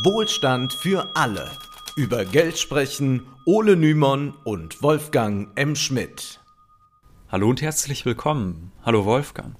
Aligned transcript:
Wohlstand 0.00 0.72
für 0.72 1.14
alle. 1.14 1.50
Über 1.96 2.24
Geld 2.24 2.58
sprechen 2.58 3.26
Ole 3.44 3.76
Nymon 3.76 4.32
und 4.42 4.82
Wolfgang 4.82 5.50
M. 5.54 5.76
Schmidt. 5.76 6.40
Hallo 7.28 7.50
und 7.50 7.60
herzlich 7.60 8.06
willkommen. 8.06 8.72
Hallo 8.86 9.04
Wolfgang. 9.04 9.54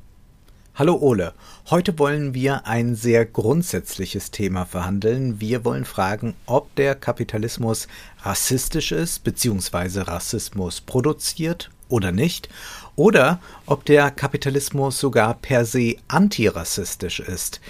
Hallo 0.74 0.96
Ole. 0.96 1.34
Heute 1.68 1.98
wollen 1.98 2.32
wir 2.32 2.66
ein 2.66 2.95
sehr 2.95 3.26
grundsätzliches 3.26 4.31
Thema 4.31 4.64
verhandeln. 4.64 5.38
Wir 5.38 5.67
wollen 5.67 5.85
fragen, 5.85 6.35
ob 6.46 6.74
der 6.76 6.94
Kapitalismus 6.94 7.87
rassistisch 8.22 8.90
ist 8.90 9.24
bzw. 9.24 10.01
Rassismus 10.01 10.80
produziert 10.80 11.71
oder 11.90 12.10
nicht, 12.10 12.49
oder 12.96 13.38
ob 13.67 13.85
der 13.85 14.10
Kapitalismus 14.10 14.99
sogar 14.99 15.35
per 15.35 15.67
se 15.67 15.96
antirassistisch 16.09 17.20
ist. 17.20 17.60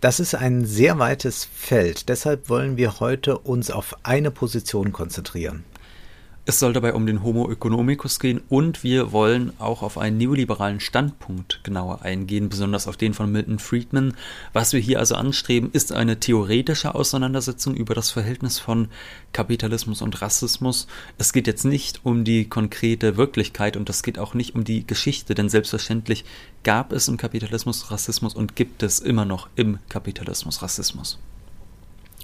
Das 0.00 0.20
ist 0.20 0.36
ein 0.36 0.64
sehr 0.64 1.00
weites 1.00 1.44
Feld, 1.44 2.08
deshalb 2.08 2.48
wollen 2.48 2.76
wir 2.76 3.00
heute 3.00 3.36
uns 3.36 3.68
auf 3.68 3.96
eine 4.04 4.30
Position 4.30 4.92
konzentrieren. 4.92 5.64
Es 6.48 6.60
soll 6.60 6.72
dabei 6.72 6.94
um 6.94 7.04
den 7.04 7.22
Homo 7.22 7.50
economicus 7.50 8.20
gehen 8.20 8.40
und 8.48 8.82
wir 8.82 9.12
wollen 9.12 9.52
auch 9.58 9.82
auf 9.82 9.98
einen 9.98 10.16
neoliberalen 10.16 10.80
Standpunkt 10.80 11.60
genauer 11.62 12.00
eingehen, 12.00 12.48
besonders 12.48 12.88
auf 12.88 12.96
den 12.96 13.12
von 13.12 13.30
Milton 13.30 13.58
Friedman. 13.58 14.14
Was 14.54 14.72
wir 14.72 14.80
hier 14.80 14.98
also 14.98 15.14
anstreben, 15.14 15.68
ist 15.74 15.92
eine 15.92 16.20
theoretische 16.20 16.94
Auseinandersetzung 16.94 17.74
über 17.74 17.94
das 17.94 18.10
Verhältnis 18.10 18.58
von 18.58 18.88
Kapitalismus 19.34 20.00
und 20.00 20.22
Rassismus. 20.22 20.86
Es 21.18 21.34
geht 21.34 21.46
jetzt 21.46 21.66
nicht 21.66 22.00
um 22.04 22.24
die 22.24 22.48
konkrete 22.48 23.18
Wirklichkeit 23.18 23.76
und 23.76 23.90
es 23.90 24.02
geht 24.02 24.18
auch 24.18 24.32
nicht 24.32 24.54
um 24.54 24.64
die 24.64 24.86
Geschichte, 24.86 25.34
denn 25.34 25.50
selbstverständlich 25.50 26.24
gab 26.64 26.92
es 26.92 27.08
im 27.08 27.18
Kapitalismus 27.18 27.90
Rassismus 27.90 28.34
und 28.34 28.56
gibt 28.56 28.82
es 28.82 29.00
immer 29.00 29.26
noch 29.26 29.50
im 29.54 29.80
Kapitalismus 29.90 30.62
Rassismus 30.62 31.18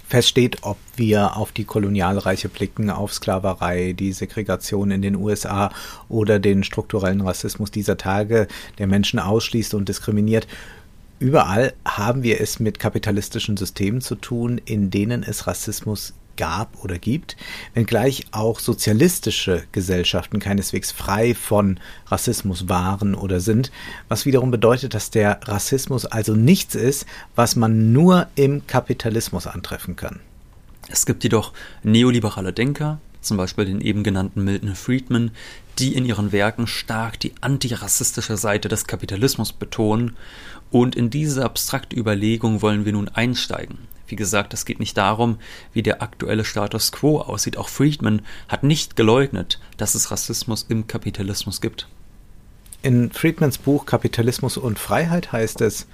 feststeht, 0.07 0.59
ob 0.61 0.77
wir 0.95 1.35
auf 1.35 1.51
die 1.51 1.65
Kolonialreiche 1.65 2.49
blicken, 2.49 2.89
auf 2.89 3.13
Sklaverei, 3.13 3.93
die 3.93 4.13
Segregation 4.13 4.91
in 4.91 5.01
den 5.01 5.15
USA 5.15 5.71
oder 6.09 6.39
den 6.39 6.63
strukturellen 6.63 7.21
Rassismus 7.21 7.71
dieser 7.71 7.97
Tage, 7.97 8.47
der 8.77 8.87
Menschen 8.87 9.19
ausschließt 9.19 9.73
und 9.73 9.89
diskriminiert. 9.89 10.47
Überall 11.19 11.73
haben 11.85 12.23
wir 12.23 12.41
es 12.41 12.59
mit 12.59 12.79
kapitalistischen 12.79 13.57
Systemen 13.57 14.01
zu 14.01 14.15
tun, 14.15 14.59
in 14.63 14.91
denen 14.91 15.23
es 15.23 15.47
Rassismus 15.47 16.13
gab 16.37 16.83
oder 16.83 16.97
gibt, 16.97 17.37
wenngleich 17.73 18.25
auch 18.31 18.59
sozialistische 18.59 19.63
Gesellschaften 19.71 20.39
keineswegs 20.39 20.91
frei 20.91 21.35
von 21.35 21.79
Rassismus 22.07 22.69
waren 22.69 23.15
oder 23.15 23.39
sind, 23.39 23.71
was 24.07 24.25
wiederum 24.25 24.51
bedeutet, 24.51 24.93
dass 24.93 25.11
der 25.11 25.39
Rassismus 25.43 26.05
also 26.05 26.35
nichts 26.35 26.75
ist, 26.75 27.05
was 27.35 27.55
man 27.55 27.93
nur 27.93 28.27
im 28.35 28.67
Kapitalismus 28.67 29.47
antreffen 29.47 29.95
kann. 29.95 30.19
Es 30.89 31.05
gibt 31.05 31.23
jedoch 31.23 31.53
neoliberale 31.83 32.53
Denker, 32.53 32.99
zum 33.21 33.37
Beispiel 33.37 33.65
den 33.65 33.81
eben 33.81 34.03
genannten 34.03 34.43
Milton 34.43 34.75
Friedman, 34.75 35.31
die 35.79 35.95
in 35.95 36.05
ihren 36.05 36.31
Werken 36.31 36.67
stark 36.67 37.19
die 37.19 37.33
antirassistische 37.41 38.37
Seite 38.37 38.69
des 38.69 38.85
Kapitalismus 38.87 39.51
betonen, 39.51 40.15
und 40.71 40.95
in 40.95 41.09
diese 41.09 41.45
abstrakte 41.45 41.95
Überlegung 41.95 42.61
wollen 42.61 42.85
wir 42.85 42.93
nun 42.93 43.07
einsteigen. 43.07 43.77
Wie 44.07 44.15
gesagt, 44.15 44.53
es 44.53 44.65
geht 44.65 44.79
nicht 44.79 44.97
darum, 44.97 45.37
wie 45.73 45.83
der 45.83 46.01
aktuelle 46.01 46.45
Status 46.45 46.91
quo 46.91 47.19
aussieht. 47.19 47.57
Auch 47.57 47.69
Friedman 47.69 48.21
hat 48.47 48.63
nicht 48.63 48.95
geleugnet, 48.95 49.59
dass 49.77 49.95
es 49.95 50.11
Rassismus 50.11 50.65
im 50.69 50.87
Kapitalismus 50.87 51.61
gibt. 51.61 51.87
In 52.85 53.09
Friedmans 53.09 53.57
Buch 53.57 53.87
Kapitalismus 53.87 54.57
und 54.57 54.77
Freiheit 54.77 55.31
heißt 55.31 55.61
es, 55.61 55.87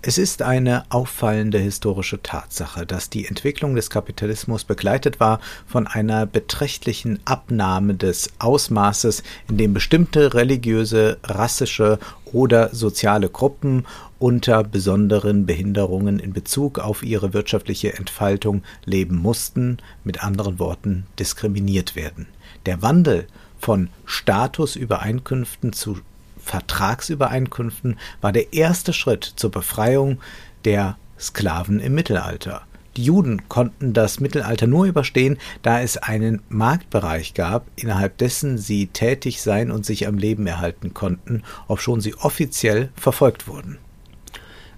es 0.00 0.16
ist 0.16 0.42
eine 0.42 0.84
auffallende 0.90 1.58
historische 1.58 2.22
Tatsache, 2.22 2.86
dass 2.86 3.10
die 3.10 3.26
Entwicklung 3.26 3.74
des 3.74 3.90
Kapitalismus 3.90 4.62
begleitet 4.62 5.18
war 5.18 5.40
von 5.66 5.88
einer 5.88 6.24
beträchtlichen 6.24 7.18
Abnahme 7.24 7.94
des 7.96 8.30
Ausmaßes, 8.38 9.24
in 9.48 9.56
dem 9.56 9.74
bestimmte 9.74 10.34
religiöse, 10.34 11.18
rassische 11.24 11.98
oder 12.32 12.72
soziale 12.72 13.28
Gruppen 13.28 13.84
unter 14.18 14.64
besonderen 14.64 15.46
Behinderungen 15.46 16.18
in 16.18 16.32
Bezug 16.32 16.78
auf 16.78 17.02
ihre 17.02 17.32
wirtschaftliche 17.32 17.94
Entfaltung 17.94 18.62
leben 18.84 19.16
mussten, 19.16 19.78
mit 20.04 20.24
anderen 20.24 20.58
Worten 20.58 21.06
diskriminiert 21.18 21.96
werden. 21.96 22.26
Der 22.64 22.82
Wandel 22.82 23.26
von 23.58 23.88
Statusübereinkünften 24.04 25.72
zu 25.72 25.98
Vertragsübereinkünften 26.38 27.98
war 28.20 28.32
der 28.32 28.52
erste 28.52 28.92
Schritt 28.92 29.24
zur 29.36 29.50
Befreiung 29.50 30.20
der 30.64 30.96
Sklaven 31.18 31.80
im 31.80 31.94
Mittelalter. 31.94 32.62
Die 32.96 33.04
Juden 33.04 33.46
konnten 33.48 33.92
das 33.92 34.20
Mittelalter 34.20 34.66
nur 34.66 34.86
überstehen, 34.86 35.36
da 35.62 35.82
es 35.82 35.98
einen 35.98 36.40
Marktbereich 36.48 37.34
gab, 37.34 37.66
innerhalb 37.76 38.16
dessen 38.16 38.56
sie 38.56 38.86
tätig 38.86 39.42
sein 39.42 39.70
und 39.70 39.84
sich 39.84 40.06
am 40.06 40.16
Leben 40.16 40.46
erhalten 40.46 40.94
konnten, 40.94 41.42
obschon 41.68 42.00
sie 42.00 42.14
offiziell 42.14 42.90
verfolgt 42.96 43.48
wurden. 43.48 43.78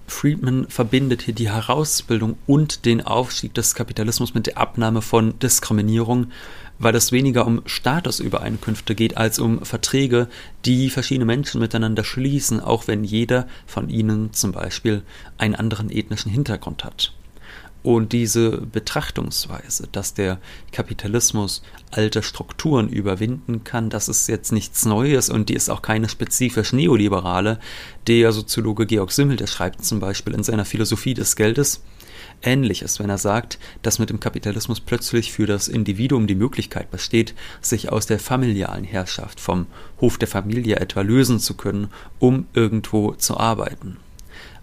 Friedman 0.09 0.67
verbindet 0.69 1.21
hier 1.21 1.33
die 1.33 1.49
Herausbildung 1.49 2.37
und 2.47 2.85
den 2.85 3.01
Aufstieg 3.01 3.53
des 3.53 3.75
Kapitalismus 3.75 4.33
mit 4.33 4.47
der 4.47 4.57
Abnahme 4.57 5.01
von 5.01 5.37
Diskriminierung, 5.39 6.31
weil 6.79 6.95
es 6.95 7.11
weniger 7.11 7.45
um 7.45 7.61
Statusübereinkünfte 7.65 8.95
geht 8.95 9.17
als 9.17 9.39
um 9.39 9.63
Verträge, 9.63 10.27
die 10.65 10.89
verschiedene 10.89 11.25
Menschen 11.25 11.59
miteinander 11.59 12.03
schließen, 12.03 12.59
auch 12.59 12.87
wenn 12.87 13.03
jeder 13.03 13.47
von 13.65 13.89
ihnen 13.89 14.33
zum 14.33 14.51
Beispiel 14.51 15.03
einen 15.37 15.55
anderen 15.55 15.89
ethnischen 15.89 16.31
Hintergrund 16.31 16.83
hat. 16.83 17.13
Und 17.89 18.13
diese 18.13 18.51
Betrachtungsweise, 18.51 19.87
dass 19.91 20.13
der 20.13 20.37
Kapitalismus 20.71 21.63
alte 21.89 22.21
Strukturen 22.21 22.87
überwinden 22.87 23.63
kann, 23.63 23.89
das 23.89 24.07
ist 24.07 24.27
jetzt 24.27 24.51
nichts 24.51 24.85
Neues 24.85 25.31
und 25.31 25.49
die 25.49 25.55
ist 25.55 25.71
auch 25.71 25.81
keine 25.81 26.07
spezifisch 26.07 26.71
neoliberale. 26.71 27.59
Der 28.05 28.31
Soziologe 28.31 28.85
Georg 28.85 29.11
Simmel, 29.11 29.37
der 29.37 29.47
schreibt 29.47 29.83
zum 29.83 29.99
Beispiel 29.99 30.35
in 30.35 30.43
seiner 30.43 30.65
Philosophie 30.65 31.15
des 31.15 31.35
Geldes, 31.35 31.81
Ähnliches, 32.43 32.99
wenn 32.99 33.09
er 33.09 33.17
sagt, 33.17 33.57
dass 33.81 33.97
mit 33.97 34.11
dem 34.11 34.19
Kapitalismus 34.19 34.81
plötzlich 34.81 35.31
für 35.31 35.47
das 35.47 35.67
Individuum 35.67 36.27
die 36.27 36.35
Möglichkeit 36.35 36.91
besteht, 36.91 37.33
sich 37.59 37.91
aus 37.91 38.05
der 38.05 38.19
familialen 38.19 38.83
Herrschaft 38.83 39.39
vom 39.39 39.65
Hof 39.99 40.19
der 40.19 40.27
Familie 40.27 40.75
etwa 40.75 41.01
lösen 41.01 41.39
zu 41.39 41.55
können, 41.55 41.87
um 42.19 42.45
irgendwo 42.53 43.13
zu 43.13 43.35
arbeiten. 43.37 43.97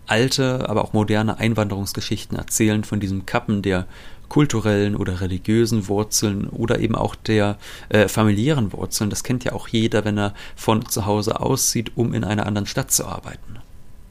Alte, 0.06 0.69
aber 0.69 0.84
auch 0.84 0.93
moderne 0.93 1.39
Einwanderungsgeschichten 1.39 2.37
erzählen 2.37 2.84
von 2.84 3.00
diesem 3.00 3.27
Kappen 3.27 3.62
der 3.62 3.87
kulturellen 4.28 4.97
oder 4.97 5.21
religiösen 5.21 5.89
Wurzeln 5.89 6.49
oder 6.49 6.81
eben 6.81 6.94
auch 6.94 7.15
der 7.15 7.59
äh, 7.89 8.09
familiären 8.09 8.72
Wurzeln. 8.72 9.11
Das 9.11 9.22
kennt 9.22 9.45
ja 9.45 9.53
auch 9.53 9.69
jeder, 9.69 10.05
wenn 10.05 10.19
er 10.19 10.34
von 10.56 10.87
zu 10.87 11.06
Hause 11.06 11.41
auszieht, 11.41 11.93
um 11.97 12.12
in 12.12 12.25
einer 12.25 12.47
anderen 12.47 12.66
Stadt 12.66 12.91
zu 12.91 13.06
arbeiten. 13.06 13.59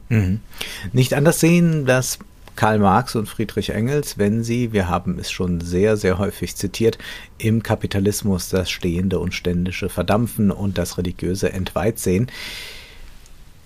Mhm. 0.08 0.40
Nicht 0.92 1.14
anders 1.14 1.40
sehen, 1.40 1.84
dass 1.84 2.18
Karl 2.54 2.78
Marx 2.78 3.14
und 3.14 3.28
Friedrich 3.28 3.70
Engels, 3.70 4.16
wenn 4.16 4.42
sie, 4.42 4.72
wir 4.72 4.88
haben 4.88 5.18
es 5.18 5.30
schon 5.30 5.60
sehr, 5.60 5.98
sehr 5.98 6.18
häufig 6.18 6.56
zitiert, 6.56 6.96
im 7.36 7.62
Kapitalismus 7.62 8.48
das 8.48 8.70
Stehende 8.70 9.18
und 9.18 9.34
Ständische 9.34 9.90
verdampfen 9.90 10.50
und 10.50 10.78
das 10.78 10.96
Religiöse 10.96 11.52
entweiht 11.52 11.98
sehen. 11.98 12.28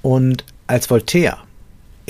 Und 0.03 0.45
als 0.67 0.91
Voltaire 0.91 1.39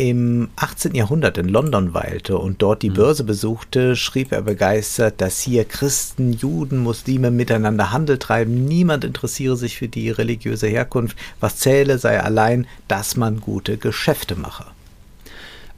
im 0.01 0.49
18. 0.57 0.95
Jahrhundert 0.95 1.37
in 1.37 1.47
London 1.47 1.93
weilte 1.93 2.39
und 2.39 2.63
dort 2.63 2.81
die 2.81 2.89
mhm. 2.89 2.95
Börse 2.95 3.23
besuchte, 3.23 3.97
schrieb 3.97 4.33
er 4.33 4.41
begeistert, 4.41 5.21
dass 5.21 5.41
hier 5.41 5.67
Christen, 5.67 6.33
Juden, 6.33 6.79
Muslime 6.79 7.31
miteinander 7.31 7.93
Handel 7.93 8.17
treiben, 8.17 8.65
niemand 8.65 9.05
interessiere 9.05 9.59
sich 9.59 9.77
für 9.77 9.89
die 9.89 10.09
religiöse 10.09 10.69
Herkunft, 10.69 11.19
was 11.39 11.57
zähle 11.57 11.99
sei 11.99 12.19
allein, 12.19 12.67
dass 12.89 13.19
man 13.19 13.43
gute 13.43 13.77
Geschäfte 13.77 14.37
mache. 14.37 14.65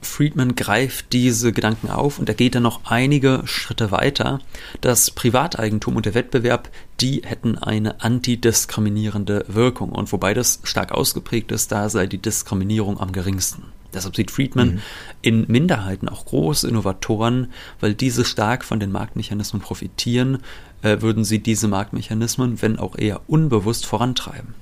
Friedman 0.02 0.54
greift 0.54 1.12
diese 1.12 1.52
Gedanken 1.52 1.90
auf 1.90 2.20
und 2.20 2.28
er 2.28 2.36
geht 2.36 2.54
dann 2.54 2.62
noch 2.62 2.82
einige 2.84 3.42
Schritte 3.46 3.90
weiter. 3.90 4.38
Das 4.80 5.10
Privateigentum 5.10 5.96
und 5.96 6.06
der 6.06 6.14
Wettbewerb, 6.14 6.70
die 7.00 7.22
hätten 7.24 7.58
eine 7.58 8.00
antidiskriminierende 8.02 9.46
Wirkung. 9.48 9.90
Und 9.90 10.12
wobei 10.12 10.32
das 10.32 10.60
stark 10.62 10.92
ausgeprägt 10.92 11.50
ist, 11.50 11.72
da 11.72 11.88
sei 11.88 12.06
die 12.06 12.18
Diskriminierung 12.18 13.00
am 13.00 13.10
geringsten. 13.10 13.64
Deshalb 13.92 14.16
sieht 14.16 14.30
Friedman 14.30 14.74
mhm. 14.74 14.80
in 15.20 15.44
Minderheiten 15.48 16.08
auch 16.08 16.24
große 16.26 16.68
Innovatoren, 16.68 17.52
weil 17.80 17.94
diese 17.94 18.24
stark 18.24 18.64
von 18.64 18.80
den 18.80 18.92
Marktmechanismen 18.92 19.60
profitieren, 19.62 20.38
äh, 20.82 21.00
würden 21.00 21.24
sie 21.24 21.40
diese 21.40 21.68
Marktmechanismen, 21.68 22.62
wenn 22.62 22.78
auch 22.78 22.96
eher 22.96 23.20
unbewusst, 23.26 23.86
vorantreiben. 23.86 24.54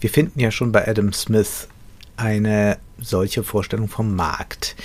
Wir 0.00 0.10
finden 0.10 0.40
ja 0.40 0.50
schon 0.50 0.72
bei 0.72 0.86
Adam 0.86 1.12
Smith 1.12 1.68
eine 2.16 2.78
solche 2.98 3.42
Vorstellung 3.42 3.88
vom 3.88 4.14
Markt, 4.14 4.76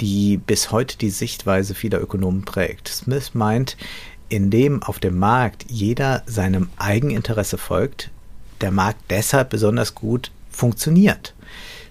die 0.00 0.36
bis 0.36 0.70
heute 0.70 0.98
die 0.98 1.10
Sichtweise 1.10 1.74
vieler 1.74 2.00
Ökonomen 2.00 2.44
prägt. 2.44 2.88
Smith 2.88 3.34
meint, 3.34 3.76
indem 4.28 4.82
auf 4.82 4.98
dem 4.98 5.18
Markt 5.18 5.66
jeder 5.68 6.22
seinem 6.26 6.68
Eigeninteresse 6.76 7.58
folgt, 7.58 8.10
der 8.60 8.70
Markt 8.70 9.00
deshalb 9.10 9.50
besonders 9.50 9.94
gut 9.94 10.30
funktioniert. 10.50 11.34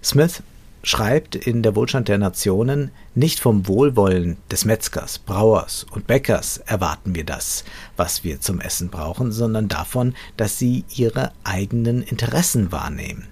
Smith 0.04 0.44
schreibt 0.86 1.36
in 1.36 1.64
Der 1.64 1.76
Wohlstand 1.76 2.08
der 2.08 2.20
Nationen, 2.20 2.92
nicht 3.16 3.40
vom 3.40 3.68
Wohlwollen 3.68 4.38
des 4.52 4.66
Metzgers, 4.66 5.18
Brauers 5.18 5.86
und 5.92 6.06
Bäckers 6.06 6.60
erwarten 6.60 7.16
wir 7.16 7.24
das, 7.26 7.66
was 7.98 8.24
wir 8.24 8.40
zum 8.40 8.62
Essen 8.62 8.90
brauchen, 8.90 9.32
sondern 9.32 9.68
davon, 9.68 10.14
dass 10.38 10.60
sie 10.60 10.86
ihre 10.96 11.32
eigenen 11.44 12.04
Interessen 12.04 12.72
wahrnehmen. 12.72 13.28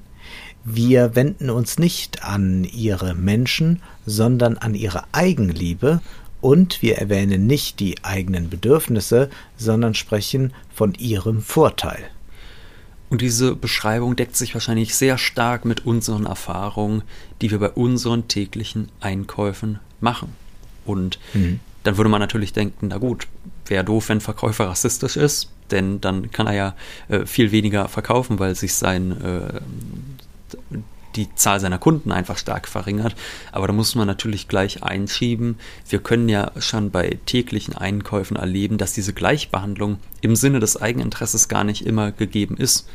Wir 0.65 1.15
wenden 1.15 1.51
uns 1.51 1.77
nicht 1.77 2.23
an 2.23 2.63
ihre 2.63 3.13
Menschen, 3.13 3.83
sondern 4.05 4.57
an 4.57 4.73
ihre 4.73 5.03
Eigenliebe, 5.11 6.01
und 6.41 6.81
wir 6.81 6.97
erwähnen 6.97 7.47
nicht 7.47 7.79
die 7.79 8.03
eigenen 8.03 8.49
Bedürfnisse, 8.49 9.29
sondern 9.55 9.93
sprechen 9.93 10.53
von 10.73 10.93
ihrem 10.95 11.41
Vorteil. 11.41 12.03
Und 13.13 13.21
diese 13.21 13.55
Beschreibung 13.55 14.15
deckt 14.15 14.35
sich 14.35 14.55
wahrscheinlich 14.55 14.95
sehr 14.95 15.19
stark 15.19 15.65
mit 15.65 15.85
unseren 15.85 16.25
Erfahrungen, 16.25 17.03
die 17.41 17.51
wir 17.51 17.59
bei 17.59 17.69
unseren 17.69 18.27
täglichen 18.27 18.89
Einkäufen 19.01 19.77
machen. 20.01 20.29
Und 20.83 21.19
mhm. 21.35 21.59
dann 21.83 21.97
würde 21.97 22.09
man 22.09 22.21
natürlich 22.21 22.53
denken, 22.53 22.87
na 22.87 22.97
gut, 22.97 23.27
wäre 23.67 23.83
doof, 23.83 24.09
wenn 24.09 24.19
Verkäufer 24.19 24.67
rassistisch 24.67 25.15
ist, 25.15 25.51
denn 25.69 26.01
dann 26.01 26.31
kann 26.31 26.47
er 26.47 26.53
ja 26.53 26.75
äh, 27.07 27.27
viel 27.27 27.51
weniger 27.51 27.87
verkaufen, 27.87 28.39
weil 28.39 28.55
sich 28.55 28.73
sein 28.73 29.21
äh, 29.21 29.61
die 31.15 31.33
Zahl 31.35 31.59
seiner 31.59 31.77
Kunden 31.77 32.11
einfach 32.11 32.37
stark 32.37 32.67
verringert. 32.67 33.15
Aber 33.51 33.67
da 33.67 33.73
muss 33.73 33.95
man 33.95 34.07
natürlich 34.07 34.47
gleich 34.47 34.83
einschieben. 34.83 35.57
Wir 35.87 35.99
können 35.99 36.29
ja 36.29 36.51
schon 36.59 36.91
bei 36.91 37.17
täglichen 37.25 37.75
Einkäufen 37.75 38.37
erleben, 38.37 38.77
dass 38.77 38.93
diese 38.93 39.13
Gleichbehandlung 39.13 39.97
im 40.21 40.35
Sinne 40.35 40.59
des 40.59 40.81
Eigeninteresses 40.81 41.47
gar 41.47 41.63
nicht 41.63 41.85
immer 41.85 42.11
gegeben 42.11 42.57
ist. 42.57 42.87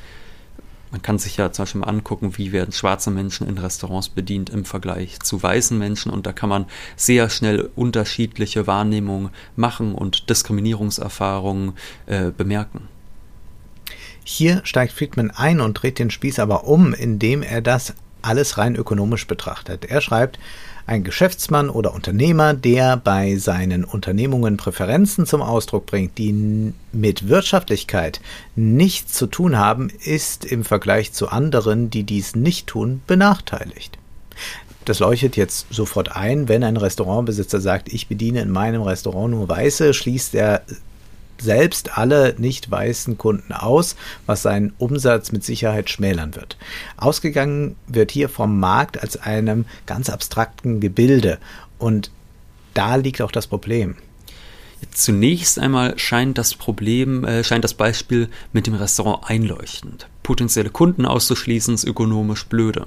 Man 0.90 1.02
kann 1.02 1.18
sich 1.18 1.36
ja 1.36 1.52
zum 1.52 1.64
Beispiel 1.64 1.80
mal 1.82 1.88
angucken, 1.88 2.38
wie 2.38 2.52
werden 2.52 2.72
schwarze 2.72 3.10
Menschen 3.10 3.46
in 3.46 3.58
Restaurants 3.58 4.08
bedient 4.08 4.48
im 4.48 4.64
Vergleich 4.64 5.20
zu 5.20 5.42
weißen 5.42 5.76
Menschen. 5.76 6.10
Und 6.10 6.26
da 6.26 6.32
kann 6.32 6.48
man 6.48 6.66
sehr 6.96 7.28
schnell 7.28 7.68
unterschiedliche 7.76 8.66
Wahrnehmungen 8.66 9.30
machen 9.54 9.94
und 9.94 10.30
Diskriminierungserfahrungen 10.30 11.74
äh, 12.06 12.30
bemerken. 12.30 12.88
Hier 14.24 14.60
steigt 14.64 14.92
Friedman 14.92 15.30
ein 15.30 15.60
und 15.60 15.74
dreht 15.74 15.98
den 15.98 16.10
Spieß 16.10 16.38
aber 16.38 16.64
um, 16.64 16.92
indem 16.92 17.42
er 17.42 17.60
das 17.62 17.94
alles 18.22 18.58
rein 18.58 18.76
ökonomisch 18.76 19.26
betrachtet. 19.26 19.84
Er 19.84 20.00
schreibt, 20.00 20.38
ein 20.88 21.04
Geschäftsmann 21.04 21.68
oder 21.68 21.92
Unternehmer, 21.92 22.54
der 22.54 22.96
bei 22.96 23.36
seinen 23.36 23.84
Unternehmungen 23.84 24.56
Präferenzen 24.56 25.26
zum 25.26 25.42
Ausdruck 25.42 25.84
bringt, 25.84 26.16
die 26.16 26.72
mit 26.92 27.28
Wirtschaftlichkeit 27.28 28.22
nichts 28.56 29.12
zu 29.12 29.26
tun 29.26 29.58
haben, 29.58 29.90
ist 30.02 30.46
im 30.46 30.64
Vergleich 30.64 31.12
zu 31.12 31.28
anderen, 31.28 31.90
die 31.90 32.04
dies 32.04 32.34
nicht 32.34 32.68
tun, 32.68 33.02
benachteiligt. 33.06 33.98
Das 34.86 35.00
leuchtet 35.00 35.36
jetzt 35.36 35.66
sofort 35.68 36.16
ein, 36.16 36.48
wenn 36.48 36.64
ein 36.64 36.78
Restaurantbesitzer 36.78 37.60
sagt, 37.60 37.92
ich 37.92 38.08
bediene 38.08 38.40
in 38.40 38.50
meinem 38.50 38.80
Restaurant 38.80 39.32
nur 39.32 39.46
Weiße, 39.46 39.92
schließt 39.92 40.34
er 40.34 40.62
selbst 41.40 41.96
alle 41.96 42.34
nicht 42.38 42.70
weißen 42.70 43.18
Kunden 43.18 43.52
aus, 43.52 43.96
was 44.26 44.42
seinen 44.42 44.72
Umsatz 44.78 45.32
mit 45.32 45.44
Sicherheit 45.44 45.90
schmälern 45.90 46.34
wird. 46.34 46.56
Ausgegangen 46.96 47.76
wird 47.86 48.10
hier 48.10 48.28
vom 48.28 48.58
Markt 48.60 49.00
als 49.00 49.16
einem 49.16 49.64
ganz 49.86 50.10
abstrakten 50.10 50.80
Gebilde 50.80 51.38
und 51.78 52.10
da 52.74 52.96
liegt 52.96 53.22
auch 53.22 53.32
das 53.32 53.46
Problem. 53.46 53.96
Zunächst 54.92 55.58
einmal 55.58 55.98
scheint 55.98 56.38
das 56.38 56.54
Problem, 56.54 57.24
äh, 57.24 57.42
scheint 57.42 57.64
das 57.64 57.74
Beispiel 57.74 58.28
mit 58.52 58.66
dem 58.66 58.74
Restaurant 58.74 59.28
einleuchtend. 59.28 60.08
Potenzielle 60.22 60.70
Kunden 60.70 61.04
auszuschließen 61.04 61.74
ist 61.74 61.84
ökonomisch 61.84 62.46
blöde. 62.46 62.86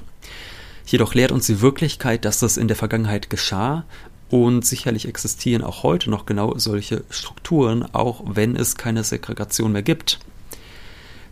Jedoch 0.85 1.13
lehrt 1.13 1.31
uns 1.31 1.47
die 1.47 1.61
Wirklichkeit, 1.61 2.25
dass 2.25 2.39
das 2.39 2.57
in 2.57 2.67
der 2.67 2.77
Vergangenheit 2.77 3.29
geschah 3.29 3.83
und 4.31 4.65
sicherlich 4.65 5.07
existieren 5.07 5.61
auch 5.63 5.83
heute 5.83 6.09
noch 6.09 6.25
genau 6.25 6.57
solche 6.57 7.03
Strukturen, 7.09 7.83
auch 7.93 8.23
wenn 8.25 8.55
es 8.55 8.77
keine 8.77 9.03
Segregation 9.03 9.73
mehr 9.73 9.83
gibt. 9.83 10.19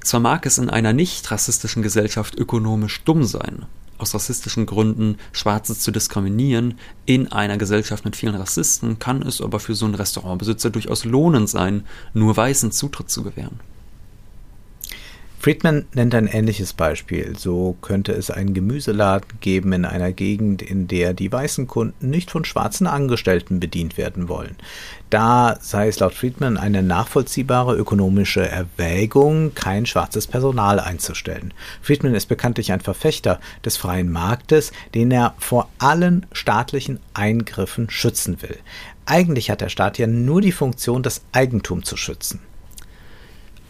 Zwar 0.03 0.19
mag 0.19 0.45
es 0.45 0.57
in 0.57 0.69
einer 0.69 0.93
nicht 0.93 1.31
rassistischen 1.31 1.81
Gesellschaft 1.81 2.35
ökonomisch 2.35 3.01
dumm 3.05 3.23
sein, 3.23 3.65
aus 3.97 4.13
rassistischen 4.13 4.65
Gründen 4.65 5.17
Schwarze 5.31 5.77
zu 5.77 5.91
diskriminieren, 5.91 6.77
in 7.05 7.31
einer 7.31 7.57
Gesellschaft 7.57 8.03
mit 8.03 8.17
vielen 8.17 8.35
Rassisten 8.35 8.99
kann 8.99 9.21
es 9.21 9.41
aber 9.41 9.59
für 9.59 9.75
so 9.75 9.85
einen 9.85 9.95
Restaurantbesitzer 9.95 10.69
durchaus 10.69 11.05
lohnend 11.05 11.49
sein, 11.49 11.85
nur 12.13 12.35
Weißen 12.35 12.71
Zutritt 12.71 13.09
zu 13.09 13.23
gewähren. 13.23 13.59
Friedman 15.41 15.85
nennt 15.93 16.13
ein 16.15 16.27
ähnliches 16.27 16.73
Beispiel. 16.73 17.37
So 17.37 17.77
könnte 17.81 18.11
es 18.11 18.29
einen 18.29 18.53
Gemüseladen 18.53 19.39
geben 19.39 19.71
in 19.71 19.85
einer 19.85 20.11
Gegend, 20.11 20.61
in 20.61 20.89
der 20.89 21.13
die 21.13 21.31
weißen 21.31 21.65
Kunden 21.65 22.09
nicht 22.09 22.29
von 22.29 22.43
schwarzen 22.43 22.87
Angestellten 22.87 23.61
bedient 23.61 23.97
werden 23.97 24.27
wollen. 24.27 24.57
Da 25.09 25.57
sei 25.61 25.87
es 25.87 25.97
laut 25.99 26.13
Friedman 26.13 26.57
eine 26.57 26.83
nachvollziehbare 26.83 27.73
ökonomische 27.77 28.45
Erwägung, 28.45 29.53
kein 29.55 29.85
schwarzes 29.85 30.27
Personal 30.27 30.77
einzustellen. 30.77 31.53
Friedman 31.81 32.15
ist 32.15 32.27
bekanntlich 32.27 32.73
ein 32.73 32.81
Verfechter 32.81 33.39
des 33.63 33.77
freien 33.77 34.11
Marktes, 34.11 34.73
den 34.93 35.09
er 35.09 35.35
vor 35.39 35.69
allen 35.79 36.25
staatlichen 36.33 36.99
Eingriffen 37.13 37.89
schützen 37.89 38.41
will. 38.41 38.57
Eigentlich 39.05 39.49
hat 39.49 39.61
der 39.61 39.69
Staat 39.69 39.99
ja 39.99 40.05
nur 40.05 40.41
die 40.41 40.51
Funktion, 40.51 41.01
das 41.01 41.21
Eigentum 41.31 41.83
zu 41.85 41.95
schützen. 41.95 42.41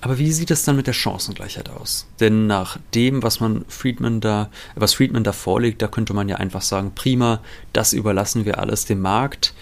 Aber 0.02 0.18
wie 0.18 0.32
sieht 0.32 0.52
es 0.52 0.64
dann 0.64 0.78
mit 0.78 0.88
der 0.88 0.94
Chancengleichheit 0.94 1.70
aus? 1.70 2.08
Denn 2.20 2.48
nach 2.48 2.78
dem, 2.96 3.22
was 3.22 3.40
man 3.40 3.66
Friedman 3.68 4.22
da, 4.22 4.50
was 4.76 4.94
Friedman 4.94 5.24
da 5.24 5.34
vorlegt, 5.34 5.82
da 5.82 5.88
könnte 5.88 6.14
man 6.14 6.30
ja 6.30 6.38
einfach 6.38 6.62
sagen, 6.62 6.94
prima, 6.96 7.42
das 7.74 7.92
überlassen 7.92 8.46
wir 8.46 8.60
alles 8.60 8.86
dem 8.86 9.02
Markt. 9.02 9.54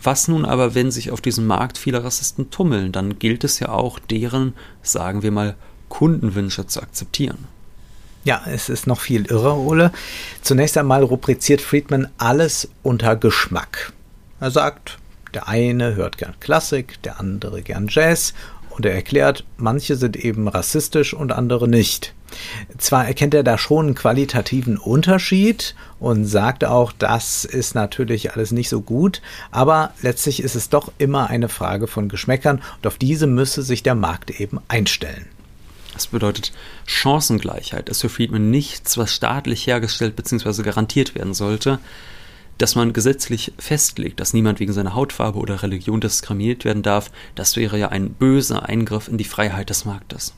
Was 0.00 0.28
nun 0.28 0.44
aber, 0.44 0.76
wenn 0.76 0.92
sich 0.92 1.10
auf 1.10 1.20
diesem 1.20 1.46
Markt 1.46 1.76
viele 1.76 2.04
Rassisten 2.04 2.50
tummeln, 2.50 2.92
dann 2.92 3.18
gilt 3.18 3.42
es 3.42 3.58
ja 3.58 3.70
auch, 3.70 3.98
deren, 3.98 4.54
sagen 4.82 5.22
wir 5.22 5.32
mal, 5.32 5.56
Kundenwünsche 5.88 6.66
zu 6.66 6.80
akzeptieren. 6.80 7.48
Ja, 8.24 8.42
es 8.46 8.68
ist 8.68 8.86
noch 8.86 9.00
viel 9.00 9.26
irrer, 9.26 9.56
Ole. 9.56 9.90
Zunächst 10.42 10.76
einmal 10.76 11.02
rubriziert 11.02 11.60
Friedman 11.60 12.08
alles 12.18 12.68
unter 12.82 13.16
Geschmack. 13.16 13.92
Er 14.38 14.50
sagt, 14.50 14.98
der 15.34 15.48
eine 15.48 15.94
hört 15.94 16.18
gern 16.18 16.34
Klassik, 16.38 17.02
der 17.02 17.18
andere 17.18 17.62
gern 17.62 17.88
Jazz 17.88 18.34
und 18.78 18.86
er 18.86 18.94
erklärt, 18.94 19.44
manche 19.56 19.96
sind 19.96 20.16
eben 20.16 20.46
rassistisch 20.46 21.12
und 21.12 21.32
andere 21.32 21.66
nicht. 21.66 22.14
Zwar 22.78 23.06
erkennt 23.08 23.34
er 23.34 23.42
da 23.42 23.58
schon 23.58 23.86
einen 23.86 23.94
qualitativen 23.96 24.76
Unterschied 24.76 25.74
und 25.98 26.26
sagt 26.26 26.64
auch, 26.64 26.92
das 26.92 27.44
ist 27.44 27.74
natürlich 27.74 28.34
alles 28.34 28.52
nicht 28.52 28.68
so 28.68 28.80
gut, 28.80 29.20
aber 29.50 29.92
letztlich 30.00 30.42
ist 30.42 30.54
es 30.54 30.68
doch 30.68 30.92
immer 30.98 31.28
eine 31.28 31.48
Frage 31.48 31.88
von 31.88 32.08
Geschmäckern 32.08 32.62
und 32.76 32.86
auf 32.86 32.98
diese 32.98 33.26
müsse 33.26 33.62
sich 33.62 33.82
der 33.82 33.96
Markt 33.96 34.38
eben 34.38 34.60
einstellen. 34.68 35.26
Das 35.94 36.06
bedeutet, 36.06 36.52
Chancengleichheit 36.86 37.88
ist 37.88 38.02
für 38.02 38.08
Friedman 38.08 38.52
nichts, 38.52 38.96
was 38.96 39.12
staatlich 39.12 39.66
hergestellt 39.66 40.14
bzw. 40.14 40.62
garantiert 40.62 41.16
werden 41.16 41.34
sollte, 41.34 41.80
dass 42.58 42.74
man 42.74 42.92
gesetzlich 42.92 43.52
festlegt, 43.58 44.20
dass 44.20 44.34
niemand 44.34 44.60
wegen 44.60 44.72
seiner 44.72 44.94
Hautfarbe 44.94 45.38
oder 45.38 45.62
Religion 45.62 46.00
diskriminiert 46.00 46.64
werden 46.64 46.82
darf, 46.82 47.10
das 47.34 47.56
wäre 47.56 47.78
ja 47.78 47.88
ein 47.88 48.10
böser 48.10 48.68
Eingriff 48.68 49.08
in 49.08 49.18
die 49.18 49.24
Freiheit 49.24 49.70
des 49.70 49.84
Marktes. 49.84 50.34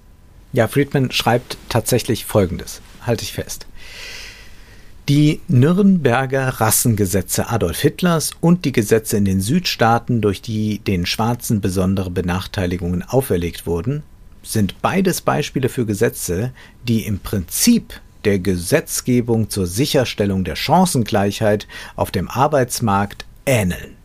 Ja, 0.52 0.68
Friedman 0.68 1.10
schreibt 1.10 1.56
tatsächlich 1.68 2.24
Folgendes, 2.24 2.80
halte 3.06 3.22
ich 3.22 3.32
fest. 3.32 3.66
Die 5.08 5.40
Nürnberger 5.48 6.60
Rassengesetze 6.60 7.48
Adolf 7.48 7.80
Hitlers 7.80 8.30
und 8.40 8.64
die 8.64 8.72
Gesetze 8.72 9.16
in 9.16 9.24
den 9.24 9.40
Südstaaten, 9.40 10.20
durch 10.20 10.40
die 10.40 10.78
den 10.78 11.06
Schwarzen 11.06 11.60
besondere 11.60 12.10
Benachteiligungen 12.10 13.02
auferlegt 13.02 13.66
wurden, 13.66 14.02
sind 14.42 14.80
beides 14.82 15.20
Beispiele 15.20 15.68
für 15.68 15.86
Gesetze, 15.86 16.52
die 16.86 17.06
im 17.06 17.18
Prinzip 17.18 18.00
der 18.24 18.38
Gesetzgebung 18.38 19.50
zur 19.50 19.66
Sicherstellung 19.66 20.44
der 20.44 20.56
Chancengleichheit 20.56 21.66
auf 21.96 22.10
dem 22.10 22.28
Arbeitsmarkt 22.28 23.24
ähneln. 23.46 23.96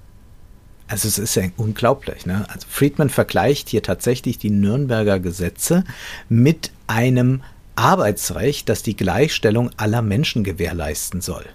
Also 0.87 1.07
es 1.07 1.17
ist 1.17 1.35
ja 1.35 1.43
unglaublich. 1.57 2.25
Ne? 2.25 2.45
Also 2.47 2.67
Friedman 2.69 3.09
vergleicht 3.09 3.69
hier 3.69 3.81
tatsächlich 3.81 4.37
die 4.37 4.51
Nürnberger 4.51 5.19
Gesetze 5.19 5.83
mit 6.29 6.71
einem 6.87 7.41
Arbeitsrecht, 7.75 8.69
das 8.69 8.83
die 8.83 8.95
Gleichstellung 8.95 9.71
aller 9.77 10.01
Menschen 10.01 10.43
gewährleisten 10.43 11.21
soll. 11.21 11.45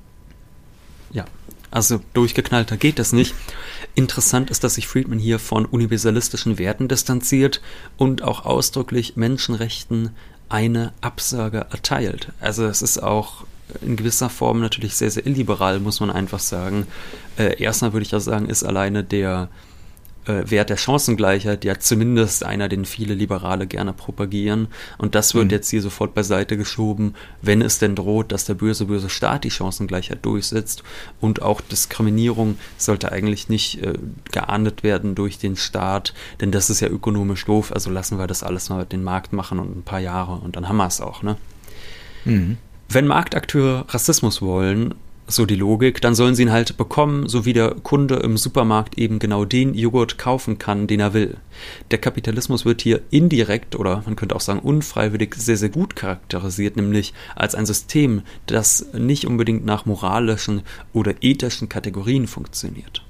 Ja, 1.13 1.25
also 1.71 2.01
durchgeknallter 2.13 2.77
geht 2.77 2.99
das 2.99 3.13
nicht. 3.13 3.35
Interessant 3.95 4.51
ist, 4.51 4.65
dass 4.65 4.75
sich 4.75 4.89
Friedman 4.89 5.19
hier 5.19 5.39
von 5.39 5.65
universalistischen 5.65 6.59
Werten 6.59 6.89
distanziert 6.89 7.61
und 7.97 8.23
auch 8.23 8.45
ausdrücklich 8.45 9.17
Menschenrechten 9.17 10.11
eine 10.51 10.93
Absage 11.01 11.67
erteilt. 11.71 12.33
Also 12.41 12.67
es 12.67 12.83
ist 12.83 13.03
auch 13.03 13.45
in 13.83 13.97
gewisser 13.97 14.29
Form 14.29 14.61
natürlich 14.61 14.97
sehr, 14.97 15.11
sehr 15.11 15.27
illiberal, 15.27 15.79
muss 15.81 16.01
man 16.01 16.11
einfach 16.11 16.41
sagen. 16.41 16.87
Äh, 17.39 17.63
erstmal 17.63 17.93
würde 17.93 18.03
ich 18.03 18.11
ja 18.11 18.21
sagen, 18.21 18.47
ist 18.49 18.65
alleine 18.65 19.05
der 19.05 19.49
Wert 20.27 20.71
der 20.71 20.77
Chancengleichheit 20.77 21.65
ja 21.65 21.79
zumindest 21.79 22.45
einer, 22.45 22.69
den 22.69 22.85
viele 22.85 23.15
Liberale 23.15 23.67
gerne 23.67 23.93
propagieren. 23.93 24.69
Und 24.99 25.15
das 25.15 25.35
wird 25.35 25.47
mhm. 25.47 25.51
jetzt 25.51 25.71
hier 25.71 25.83
sofort 25.83 26.15
beiseite 26.15 26.57
geschoben, 26.57 27.15
wenn 27.43 27.63
es 27.63 27.79
denn 27.79 27.97
droht, 27.97 28.33
dass 28.33 28.45
der 28.45 28.55
böse, 28.55 28.85
böse 28.87 29.09
Staat 29.09 29.45
die 29.45 29.51
Chancengleichheit 29.51 30.25
durchsetzt. 30.25 30.83
Und 31.21 31.43
auch 31.43 31.61
Diskriminierung 31.61 32.59
sollte 32.77 33.13
eigentlich 33.13 33.49
nicht 33.49 33.83
äh, 33.83 33.95
geahndet 34.31 34.83
werden 34.83 35.15
durch 35.15 35.39
den 35.39 35.57
Staat, 35.57 36.15
denn 36.41 36.53
das 36.53 36.71
ist 36.71 36.81
ja 36.81 36.89
ökonomisch 36.89 37.45
doof. 37.47 37.73
Also 37.73 37.91
lassen 37.91 38.19
wir 38.19 38.27
das 38.27 38.43
alles 38.43 38.69
mal 38.69 38.85
den 38.85 39.03
Markt 39.03 39.33
machen 39.33 39.59
und 39.59 39.77
ein 39.77 39.83
paar 39.83 40.01
Jahre 40.01 40.35
und 40.35 40.57
dann 40.57 40.69
haben 40.69 40.77
wir 40.77 40.87
es 40.87 41.01
auch. 41.01 41.23
Ne? 41.23 41.37
Mhm. 42.25 42.59
Wenn 42.89 43.07
Marktakteure 43.07 43.87
Rassismus 43.89 44.43
wollen, 44.43 44.95
so 45.31 45.47
die 45.47 45.57
Logik, 45.57 46.01
dann 46.01 46.15
sollen 46.15 46.35
sie 46.35 46.43
ihn 46.43 46.53
halt 46.53 46.77
bekommen, 46.77 47.29
so 47.29 47.45
wie 47.45 47.53
der 47.53 47.75
Kunde 47.83 48.17
im 48.17 48.37
Supermarkt 48.37 48.99
eben 48.99 49.19
genau 49.19 49.45
den 49.45 49.75
Joghurt 49.75 50.19
kaufen 50.19 50.59
kann, 50.59 50.87
den 50.87 51.01
er 51.01 51.15
will. 51.15 51.37
Der 51.91 51.99
Kapitalismus 51.99 52.65
wird 52.65 52.83
hier 52.83 53.01
indirekt 53.11 53.77
oder 53.77 54.03
man 54.05 54.17
könnte 54.17 54.37
auch 54.37 54.41
sagen 54.41 54.61
unfreiwillig 54.61 55.35
sehr, 55.35 55.57
sehr 55.57 55.69
gut 55.69 55.97
charakterisiert, 55.97 56.77
nämlich 56.77 57.15
als 57.37 57.55
ein 57.55 57.67
System, 57.67 58.23
das 58.47 58.87
nicht 58.93 59.27
unbedingt 59.27 59.65
nach 59.65 59.87
moralischen 59.87 60.63
oder 60.93 61.15
ethischen 61.23 61.69
Kategorien 61.69 62.27
funktioniert. 62.27 63.03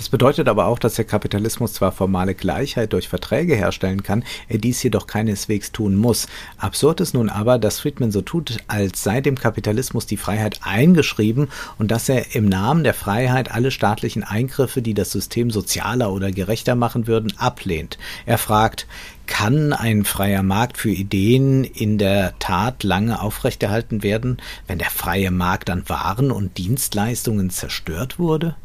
Das 0.00 0.08
bedeutet 0.08 0.48
aber 0.48 0.64
auch, 0.64 0.78
dass 0.78 0.94
der 0.94 1.04
Kapitalismus 1.04 1.74
zwar 1.74 1.92
formale 1.92 2.34
Gleichheit 2.34 2.94
durch 2.94 3.10
Verträge 3.10 3.54
herstellen 3.54 4.02
kann, 4.02 4.24
er 4.48 4.56
dies 4.56 4.82
jedoch 4.82 5.06
keineswegs 5.06 5.72
tun 5.72 5.94
muss. 5.94 6.26
Absurd 6.56 7.02
ist 7.02 7.12
nun 7.12 7.28
aber, 7.28 7.58
dass 7.58 7.80
Friedman 7.80 8.10
so 8.10 8.22
tut, 8.22 8.56
als 8.66 9.02
sei 9.02 9.20
dem 9.20 9.36
Kapitalismus 9.36 10.06
die 10.06 10.16
Freiheit 10.16 10.60
eingeschrieben 10.62 11.48
und 11.78 11.90
dass 11.90 12.08
er 12.08 12.34
im 12.34 12.48
Namen 12.48 12.82
der 12.82 12.94
Freiheit 12.94 13.50
alle 13.50 13.70
staatlichen 13.70 14.24
Eingriffe, 14.24 14.80
die 14.80 14.94
das 14.94 15.12
System 15.12 15.50
sozialer 15.50 16.10
oder 16.12 16.32
gerechter 16.32 16.76
machen 16.76 17.06
würden, 17.06 17.34
ablehnt. 17.36 17.98
Er 18.24 18.38
fragt, 18.38 18.86
kann 19.26 19.74
ein 19.74 20.06
freier 20.06 20.42
Markt 20.42 20.78
für 20.78 20.88
Ideen 20.88 21.62
in 21.62 21.98
der 21.98 22.38
Tat 22.38 22.84
lange 22.84 23.20
aufrechterhalten 23.20 24.02
werden, 24.02 24.38
wenn 24.66 24.78
der 24.78 24.88
freie 24.88 25.30
Markt 25.30 25.68
an 25.68 25.90
Waren 25.90 26.30
und 26.30 26.56
Dienstleistungen 26.56 27.50
zerstört 27.50 28.18
wurde? 28.18 28.56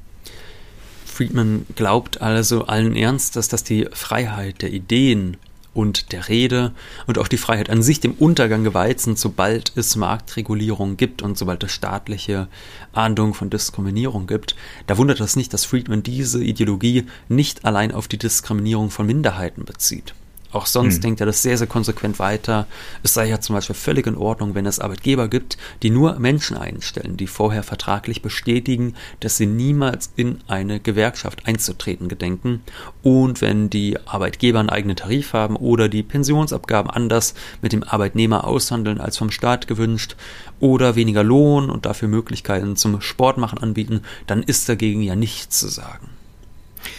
Friedman 1.16 1.66
glaubt 1.78 2.22
also 2.22 2.66
allen 2.66 2.94
Ernstes, 2.94 3.48
dass 3.48 3.64
die 3.64 3.88
Freiheit 3.94 4.62
der 4.62 4.74
Ideen 4.74 5.38
und 5.74 6.12
der 6.12 6.28
Rede 6.28 6.74
und 7.08 7.18
auch 7.18 7.30
die 7.30 7.38
Freiheit 7.38 7.70
an 7.70 7.82
sich 7.82 8.02
dem 8.02 8.12
Untergang 8.12 8.66
geweiht 8.66 9.00
sind, 9.00 9.18
sobald 9.18 9.72
es 9.78 9.96
Marktregulierung 9.96 10.98
gibt 10.98 11.22
und 11.22 11.38
sobald 11.38 11.64
es 11.64 11.72
staatliche 11.72 12.50
Ahndung 12.92 13.34
von 13.34 13.50
Diskriminierung 13.50 14.28
gibt. 14.28 14.58
Da 14.88 14.98
wundert 14.98 15.22
es 15.22 15.38
nicht, 15.38 15.54
dass 15.54 15.64
Friedman 15.64 16.04
diese 16.04 16.44
Ideologie 16.44 17.06
nicht 17.30 17.64
allein 17.64 17.94
auf 17.94 18.10
die 18.10 18.18
Diskriminierung 18.18 18.90
von 18.90 19.06
Minderheiten 19.06 19.64
bezieht. 19.64 20.14
Auch 20.56 20.68
sonst 20.68 20.96
hm. 20.96 21.02
denkt 21.02 21.20
er 21.20 21.26
das 21.26 21.42
sehr, 21.42 21.58
sehr 21.58 21.68
konsequent 21.68 22.18
weiter. 22.18 22.66
Es 23.04 23.14
sei 23.14 23.28
ja 23.28 23.42
zum 23.42 23.56
Beispiel 23.56 23.76
völlig 23.76 24.08
in 24.08 24.16
Ordnung, 24.16 24.56
wenn 24.56 24.66
es 24.66 24.80
Arbeitgeber 24.80 25.28
gibt, 25.28 25.58
die 25.84 25.90
nur 25.90 26.18
Menschen 26.18 26.56
einstellen, 26.56 27.18
die 27.18 27.28
vorher 27.28 27.62
vertraglich 27.62 28.22
bestätigen, 28.22 28.96
dass 29.20 29.36
sie 29.36 29.48
niemals 29.48 30.14
in 30.16 30.40
eine 30.48 30.80
Gewerkschaft 30.80 31.46
einzutreten 31.46 32.08
gedenken. 32.08 32.62
Und 33.04 33.42
wenn 33.42 33.70
die 33.70 33.98
Arbeitgeber 34.06 34.62
einen 34.62 34.70
eigenen 34.70 34.96
Tarif 34.96 35.34
haben 35.34 35.58
oder 35.58 35.90
die 35.90 36.04
Pensionsabgaben 36.04 36.90
anders 36.90 37.34
mit 37.62 37.74
dem 37.74 37.84
Arbeitnehmer 37.84 38.48
aushandeln 38.48 39.02
als 39.02 39.18
vom 39.18 39.32
Staat 39.32 39.68
gewünscht 39.68 40.16
oder 40.62 40.96
weniger 40.96 41.26
Lohn 41.26 41.70
und 41.70 41.86
dafür 41.86 42.08
Möglichkeiten 42.08 42.78
zum 42.78 43.02
Sportmachen 43.02 43.58
anbieten, 43.58 44.04
dann 44.26 44.42
ist 44.42 44.70
dagegen 44.70 45.02
ja 45.02 45.18
nichts 45.18 45.60
zu 45.60 45.68
sagen. 45.68 46.12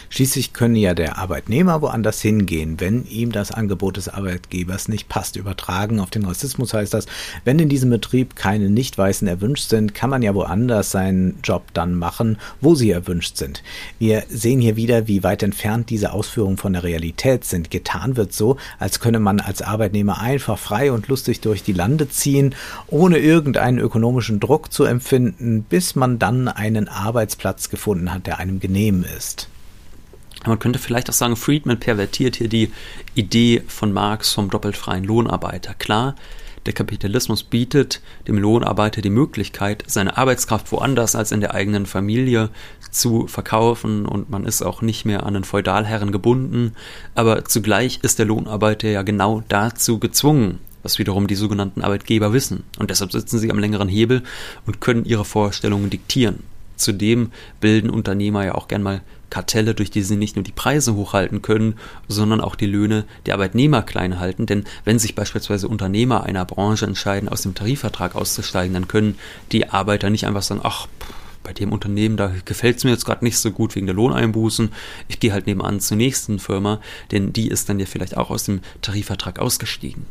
Schließlich 0.09 0.53
könne 0.53 0.79
ja 0.79 0.93
der 0.93 1.17
Arbeitnehmer 1.17 1.81
woanders 1.81 2.21
hingehen, 2.21 2.79
wenn 2.79 3.05
ihm 3.05 3.31
das 3.31 3.51
Angebot 3.51 3.97
des 3.97 4.09
Arbeitgebers 4.09 4.87
nicht 4.87 5.09
passt. 5.09 5.35
Übertragen 5.35 5.99
auf 5.99 6.09
den 6.09 6.25
Rassismus 6.25 6.73
heißt 6.73 6.93
das, 6.93 7.05
wenn 7.45 7.59
in 7.59 7.69
diesem 7.69 7.89
Betrieb 7.89 8.35
keine 8.35 8.69
Nicht-Weißen 8.69 9.27
erwünscht 9.27 9.69
sind, 9.69 9.93
kann 9.93 10.09
man 10.09 10.21
ja 10.21 10.33
woanders 10.33 10.91
seinen 10.91 11.39
Job 11.43 11.65
dann 11.73 11.95
machen, 11.95 12.37
wo 12.61 12.75
sie 12.75 12.91
erwünscht 12.91 13.37
sind. 13.37 13.63
Wir 13.99 14.23
sehen 14.29 14.61
hier 14.61 14.75
wieder, 14.75 15.07
wie 15.07 15.23
weit 15.23 15.43
entfernt 15.43 15.89
diese 15.89 16.13
Ausführungen 16.13 16.57
von 16.57 16.73
der 16.73 16.83
Realität 16.83 17.45
sind. 17.45 17.69
Getan 17.69 18.17
wird 18.17 18.33
so, 18.33 18.57
als 18.79 18.99
könne 18.99 19.19
man 19.19 19.39
als 19.39 19.61
Arbeitnehmer 19.61 20.19
einfach 20.19 20.57
frei 20.57 20.91
und 20.91 21.07
lustig 21.07 21.41
durch 21.41 21.63
die 21.63 21.73
Lande 21.73 22.09
ziehen, 22.09 22.55
ohne 22.87 23.17
irgendeinen 23.17 23.79
ökonomischen 23.79 24.39
Druck 24.39 24.71
zu 24.71 24.85
empfinden, 24.85 25.63
bis 25.63 25.95
man 25.95 26.19
dann 26.19 26.47
einen 26.47 26.87
Arbeitsplatz 26.87 27.69
gefunden 27.69 28.13
hat, 28.13 28.27
der 28.27 28.39
einem 28.39 28.59
genehm 28.59 29.03
ist. 29.17 29.49
Man 30.47 30.59
könnte 30.59 30.79
vielleicht 30.79 31.09
auch 31.09 31.13
sagen, 31.13 31.35
Friedman 31.35 31.79
pervertiert 31.79 32.37
hier 32.37 32.47
die 32.47 32.71
Idee 33.15 33.63
von 33.67 33.91
Marx 33.91 34.33
vom 34.33 34.49
doppelt 34.49 34.77
freien 34.77 35.03
Lohnarbeiter. 35.03 35.73
Klar, 35.73 36.15
der 36.65 36.73
Kapitalismus 36.73 37.43
bietet 37.43 38.01
dem 38.27 38.37
Lohnarbeiter 38.37 39.01
die 39.01 39.09
Möglichkeit, 39.09 39.85
seine 39.87 40.17
Arbeitskraft 40.17 40.71
woanders 40.73 41.15
als 41.15 41.31
in 41.31 41.39
der 41.39 41.53
eigenen 41.53 41.85
Familie 41.85 42.49
zu 42.91 43.27
verkaufen 43.27 44.05
und 44.05 44.29
man 44.29 44.45
ist 44.45 44.61
auch 44.61 44.81
nicht 44.81 45.05
mehr 45.05 45.25
an 45.25 45.33
den 45.33 45.45
Feudalherren 45.45 46.11
gebunden, 46.11 46.73
aber 47.15 47.45
zugleich 47.45 47.99
ist 48.01 48.19
der 48.19 48.25
Lohnarbeiter 48.25 48.89
ja 48.89 49.01
genau 49.03 49.43
dazu 49.47 49.97
gezwungen, 49.97 50.59
was 50.83 50.99
wiederum 50.99 51.27
die 51.27 51.35
sogenannten 51.35 51.81
Arbeitgeber 51.81 52.33
wissen. 52.33 52.63
Und 52.79 52.89
deshalb 52.89 53.13
sitzen 53.13 53.39
sie 53.39 53.49
am 53.49 53.59
längeren 53.59 53.87
Hebel 53.87 54.23
und 54.65 54.81
können 54.81 55.05
ihre 55.05 55.23
Vorstellungen 55.23 55.89
diktieren. 55.89 56.43
Zudem 56.77 57.31
bilden 57.59 57.89
Unternehmer 57.89 58.45
ja 58.45 58.55
auch 58.55 58.67
gern 58.67 58.83
mal 58.83 59.01
Kartelle, 59.29 59.75
durch 59.75 59.91
die 59.91 60.03
sie 60.03 60.15
nicht 60.15 60.35
nur 60.35 60.43
die 60.43 60.51
Preise 60.51 60.95
hochhalten 60.95 61.41
können, 61.41 61.75
sondern 62.07 62.39
auch 62.39 62.55
die 62.55 62.65
Löhne 62.65 63.05
der 63.25 63.33
Arbeitnehmer 63.33 63.81
klein 63.81 64.19
halten. 64.19 64.45
Denn 64.45 64.63
wenn 64.85 64.99
sich 64.99 65.15
beispielsweise 65.15 65.67
Unternehmer 65.67 66.23
einer 66.23 66.45
Branche 66.45 66.85
entscheiden, 66.85 67.27
aus 67.27 67.41
dem 67.41 67.55
Tarifvertrag 67.55 68.15
auszusteigen, 68.15 68.73
dann 68.73 68.87
können 68.87 69.17
die 69.51 69.69
Arbeiter 69.69 70.09
nicht 70.09 70.25
einfach 70.25 70.43
sagen, 70.43 70.61
ach, 70.63 70.87
bei 71.43 71.53
dem 71.53 71.71
Unternehmen, 71.71 72.17
da 72.17 72.33
gefällt 72.45 72.77
es 72.77 72.83
mir 72.83 72.91
jetzt 72.91 73.05
gerade 73.05 73.23
nicht 73.23 73.37
so 73.37 73.51
gut 73.51 73.75
wegen 73.75 73.85
der 73.85 73.95
Lohneinbußen. 73.95 74.69
Ich 75.07 75.19
gehe 75.19 75.31
halt 75.31 75.47
nebenan 75.47 75.79
zur 75.79 75.95
nächsten 75.95 76.39
Firma, 76.39 76.81
denn 77.11 77.31
die 77.31 77.47
ist 77.47 77.69
dann 77.69 77.79
ja 77.79 77.85
vielleicht 77.85 78.17
auch 78.17 78.29
aus 78.29 78.43
dem 78.43 78.61
Tarifvertrag 78.81 79.39
ausgestiegen. 79.39 80.05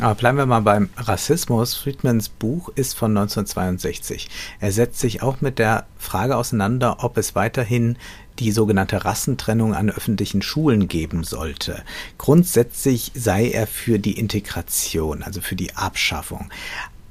Aber 0.00 0.14
bleiben 0.14 0.38
wir 0.38 0.46
mal 0.46 0.60
beim 0.60 0.90
Rassismus. 0.96 1.74
Friedmans 1.74 2.28
Buch 2.28 2.68
ist 2.76 2.96
von 2.96 3.16
1962. 3.16 4.28
Er 4.60 4.70
setzt 4.70 5.00
sich 5.00 5.22
auch 5.22 5.40
mit 5.40 5.58
der 5.58 5.86
Frage 5.98 6.36
auseinander, 6.36 7.02
ob 7.02 7.18
es 7.18 7.34
weiterhin 7.34 7.96
die 8.38 8.52
sogenannte 8.52 9.04
Rassentrennung 9.04 9.74
an 9.74 9.90
öffentlichen 9.90 10.40
Schulen 10.40 10.86
geben 10.86 11.24
sollte. 11.24 11.82
Grundsätzlich 12.16 13.10
sei 13.16 13.50
er 13.50 13.66
für 13.66 13.98
die 13.98 14.16
Integration, 14.16 15.24
also 15.24 15.40
für 15.40 15.56
die 15.56 15.74
Abschaffung. 15.74 16.48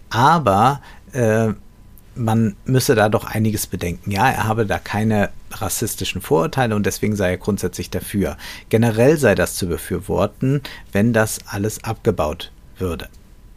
Aber 0.09 0.81
äh, 1.11 1.49
man 2.15 2.55
müsse 2.63 2.95
da 2.95 3.09
doch 3.09 3.25
einiges 3.25 3.67
bedenken. 3.67 4.11
Ja, 4.11 4.29
er 4.29 4.45
habe 4.45 4.65
da 4.65 4.79
keine 4.79 5.29
rassistischen 5.51 6.21
Vorurteile 6.21 6.73
und 6.73 6.85
deswegen 6.85 7.17
sei 7.17 7.31
er 7.31 7.37
grundsätzlich 7.37 7.89
dafür. 7.89 8.37
Generell 8.69 9.17
sei 9.17 9.35
das 9.35 9.55
zu 9.55 9.67
befürworten, 9.67 10.61
wenn 10.93 11.11
das 11.11 11.39
alles 11.47 11.83
abgebaut 11.83 12.51
würde. 12.79 13.07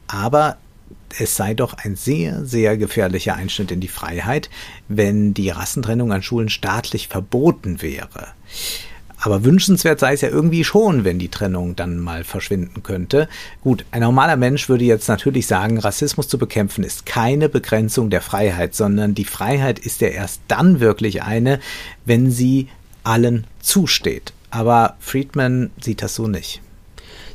Aber 0.06 0.56
es 1.18 1.36
sei 1.36 1.54
doch 1.54 1.74
ein 1.74 1.96
sehr, 1.96 2.44
sehr 2.44 2.76
gefährlicher 2.76 3.34
Einschnitt 3.34 3.70
in 3.70 3.80
die 3.80 3.88
Freiheit, 3.88 4.50
wenn 4.88 5.34
die 5.34 5.50
Rassentrennung 5.50 6.12
an 6.12 6.22
Schulen 6.22 6.48
staatlich 6.48 7.08
verboten 7.08 7.82
wäre. 7.82 8.28
Aber 9.22 9.44
wünschenswert 9.44 10.00
sei 10.00 10.14
es 10.14 10.22
ja 10.22 10.30
irgendwie 10.30 10.64
schon, 10.64 11.04
wenn 11.04 11.18
die 11.18 11.28
Trennung 11.28 11.76
dann 11.76 11.98
mal 11.98 12.24
verschwinden 12.24 12.82
könnte. 12.82 13.28
Gut, 13.60 13.84
ein 13.90 14.00
normaler 14.00 14.36
Mensch 14.36 14.68
würde 14.70 14.84
jetzt 14.84 15.08
natürlich 15.08 15.46
sagen, 15.46 15.78
Rassismus 15.78 16.26
zu 16.26 16.38
bekämpfen 16.38 16.84
ist 16.84 17.04
keine 17.04 17.50
Begrenzung 17.50 18.08
der 18.08 18.22
Freiheit, 18.22 18.74
sondern 18.74 19.14
die 19.14 19.26
Freiheit 19.26 19.78
ist 19.78 20.00
ja 20.00 20.08
erst 20.08 20.40
dann 20.48 20.80
wirklich 20.80 21.22
eine, 21.22 21.60
wenn 22.06 22.30
sie 22.30 22.68
allen 23.04 23.46
zusteht. 23.60 24.32
Aber 24.50 24.96
Friedman 25.00 25.70
sieht 25.80 26.02
das 26.02 26.14
so 26.14 26.26
nicht. 26.26 26.62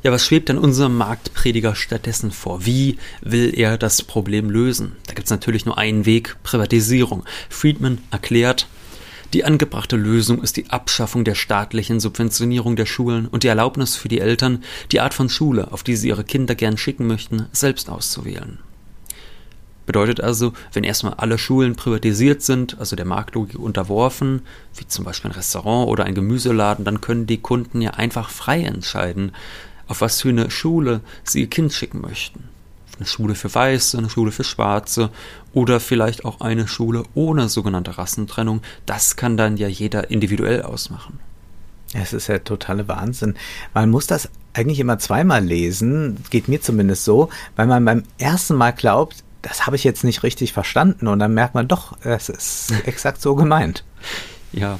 Ja, 0.06 0.12
was 0.12 0.24
schwebt 0.24 0.50
denn 0.50 0.60
unserem 0.60 0.96
Marktprediger 0.98 1.74
stattdessen 1.74 2.30
vor? 2.30 2.64
Wie 2.64 3.00
will 3.22 3.52
er 3.58 3.76
das 3.76 4.04
Problem 4.04 4.52
lösen? 4.52 4.96
Da 5.08 5.16
gibt 5.16 5.26
es 5.26 5.32
natürlich 5.32 5.66
nur 5.66 5.80
einen 5.80 6.06
Weg, 6.06 6.36
Privatisierung. 6.44 7.24
Friedman 7.50 7.98
erklärt, 8.12 8.68
die 9.34 9.46
angebrachte 9.46 9.96
Lösung 9.96 10.44
ist 10.44 10.58
die 10.58 10.70
Abschaffung 10.70 11.24
der 11.24 11.34
staatlichen 11.34 12.00
Subventionierung 12.00 12.76
der 12.76 12.86
Schulen 12.86 13.26
und 13.26 13.42
die 13.42 13.48
Erlaubnis 13.48 13.96
für 13.96 14.08
die 14.08 14.20
Eltern, 14.20 14.64
die 14.92 15.00
Art 15.00 15.16
von 15.16 15.28
Schule, 15.28 15.72
auf 15.72 15.82
die 15.82 15.96
sie 15.96 16.10
ihre 16.10 16.24
Kinder 16.24 16.54
gern 16.54 16.78
schicken 16.78 17.08
möchten, 17.08 17.48
selbst 17.52 17.90
auszuwählen. 17.90 18.60
Bedeutet 19.88 20.22
also, 20.22 20.54
wenn 20.72 20.84
erstmal 20.84 21.16
alle 21.16 21.40
Schulen 21.40 21.76
privatisiert 21.76 22.44
sind, 22.44 22.78
also 22.80 22.96
der 22.96 23.06
Marktlogik 23.06 23.58
unterworfen, 23.58 24.44
wie 24.76 24.88
zum 24.88 25.04
Beispiel 25.04 25.32
ein 25.32 25.36
Restaurant 25.36 25.90
oder 25.90 26.04
ein 26.04 26.14
Gemüseladen, 26.14 26.86
dann 26.86 27.02
können 27.02 27.26
die 27.26 27.42
Kunden 27.42 27.82
ja 27.82 27.92
einfach 27.92 28.30
frei 28.30 28.62
entscheiden, 28.62 29.32
auf 29.88 30.02
was 30.02 30.22
für 30.22 30.30
eine 30.30 30.50
Schule 30.50 31.02
sie 31.24 31.42
ihr 31.42 31.50
Kind 31.50 31.74
schicken 31.74 32.02
möchten. 32.02 32.50
Eine 32.98 33.08
Schule 33.08 33.36
für 33.36 33.54
Weiße, 33.54 33.98
eine 33.98 34.10
Schule 34.10 34.32
für 34.32 34.44
Schwarze 34.44 35.10
oder 35.54 35.80
vielleicht 35.80 36.24
auch 36.24 36.40
eine 36.40 36.68
Schule 36.68 37.04
ohne 37.14 37.50
sogenannte 37.50 37.98
Rassentrennung. 37.98 38.62
Das 38.86 39.16
kann 39.16 39.36
dann 39.36 39.58
ja 39.58 39.68
jeder 39.68 40.10
individuell 40.10 40.62
ausmachen. 40.62 41.20
Es 41.94 42.14
ist 42.14 42.28
ja 42.28 42.40
totale 42.40 42.88
Wahnsinn. 42.88 43.36
Man 43.74 43.90
muss 43.90 44.08
das 44.08 44.30
eigentlich 44.54 44.80
immer 44.80 44.98
zweimal 45.00 45.44
lesen, 45.44 46.24
geht 46.30 46.48
mir 46.48 46.62
zumindest 46.62 47.04
so, 47.04 47.30
weil 47.56 47.68
man 47.68 47.84
beim 47.86 48.04
ersten 48.18 48.56
Mal 48.56 48.72
glaubt, 48.72 49.24
das 49.42 49.66
habe 49.68 49.76
ich 49.76 49.84
jetzt 49.84 50.04
nicht 50.04 50.24
richtig 50.24 50.54
verstanden 50.54 51.08
und 51.08 51.20
dann 51.20 51.34
merkt 51.34 51.54
man 51.54 51.68
doch, 51.68 51.98
es 52.02 52.30
ist 52.30 52.72
exakt 52.86 53.22
so 53.22 53.36
gemeint. 53.36 53.84
Ja, 54.52 54.80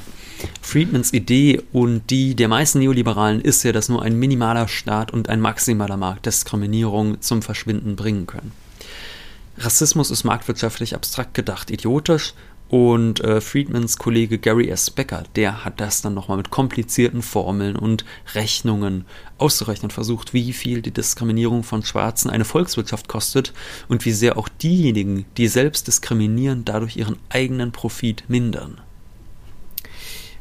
Friedmans 0.60 1.12
Idee 1.12 1.62
und 1.72 2.10
die 2.10 2.34
der 2.34 2.48
meisten 2.48 2.80
Neoliberalen 2.80 3.40
ist 3.40 3.62
ja, 3.62 3.72
dass 3.72 3.88
nur 3.88 4.02
ein 4.02 4.18
minimaler 4.18 4.68
Staat 4.68 5.12
und 5.12 5.28
ein 5.28 5.40
maximaler 5.40 5.96
Markt 5.96 6.26
Diskriminierung 6.26 7.20
zum 7.20 7.42
Verschwinden 7.42 7.96
bringen 7.96 8.26
können. 8.26 8.52
Rassismus 9.58 10.10
ist 10.10 10.24
marktwirtschaftlich 10.24 10.94
abstrakt 10.94 11.34
gedacht, 11.34 11.70
idiotisch 11.70 12.34
und 12.68 13.20
äh, 13.20 13.40
Friedmans 13.40 13.96
Kollege 13.96 14.38
Gary 14.38 14.68
S. 14.68 14.90
Becker, 14.90 15.22
der 15.36 15.64
hat 15.64 15.80
das 15.80 16.02
dann 16.02 16.14
nochmal 16.14 16.36
mit 16.36 16.50
komplizierten 16.50 17.22
Formeln 17.22 17.76
und 17.76 18.04
Rechnungen 18.34 19.04
auszurechnen 19.38 19.90
versucht, 19.90 20.34
wie 20.34 20.52
viel 20.52 20.82
die 20.82 20.90
Diskriminierung 20.90 21.62
von 21.62 21.84
Schwarzen 21.84 22.28
eine 22.28 22.44
Volkswirtschaft 22.44 23.08
kostet 23.08 23.52
und 23.88 24.04
wie 24.04 24.12
sehr 24.12 24.36
auch 24.36 24.48
diejenigen, 24.48 25.26
die 25.36 25.48
selbst 25.48 25.86
diskriminieren, 25.86 26.64
dadurch 26.64 26.96
ihren 26.96 27.16
eigenen 27.28 27.72
Profit 27.72 28.24
mindern. 28.28 28.80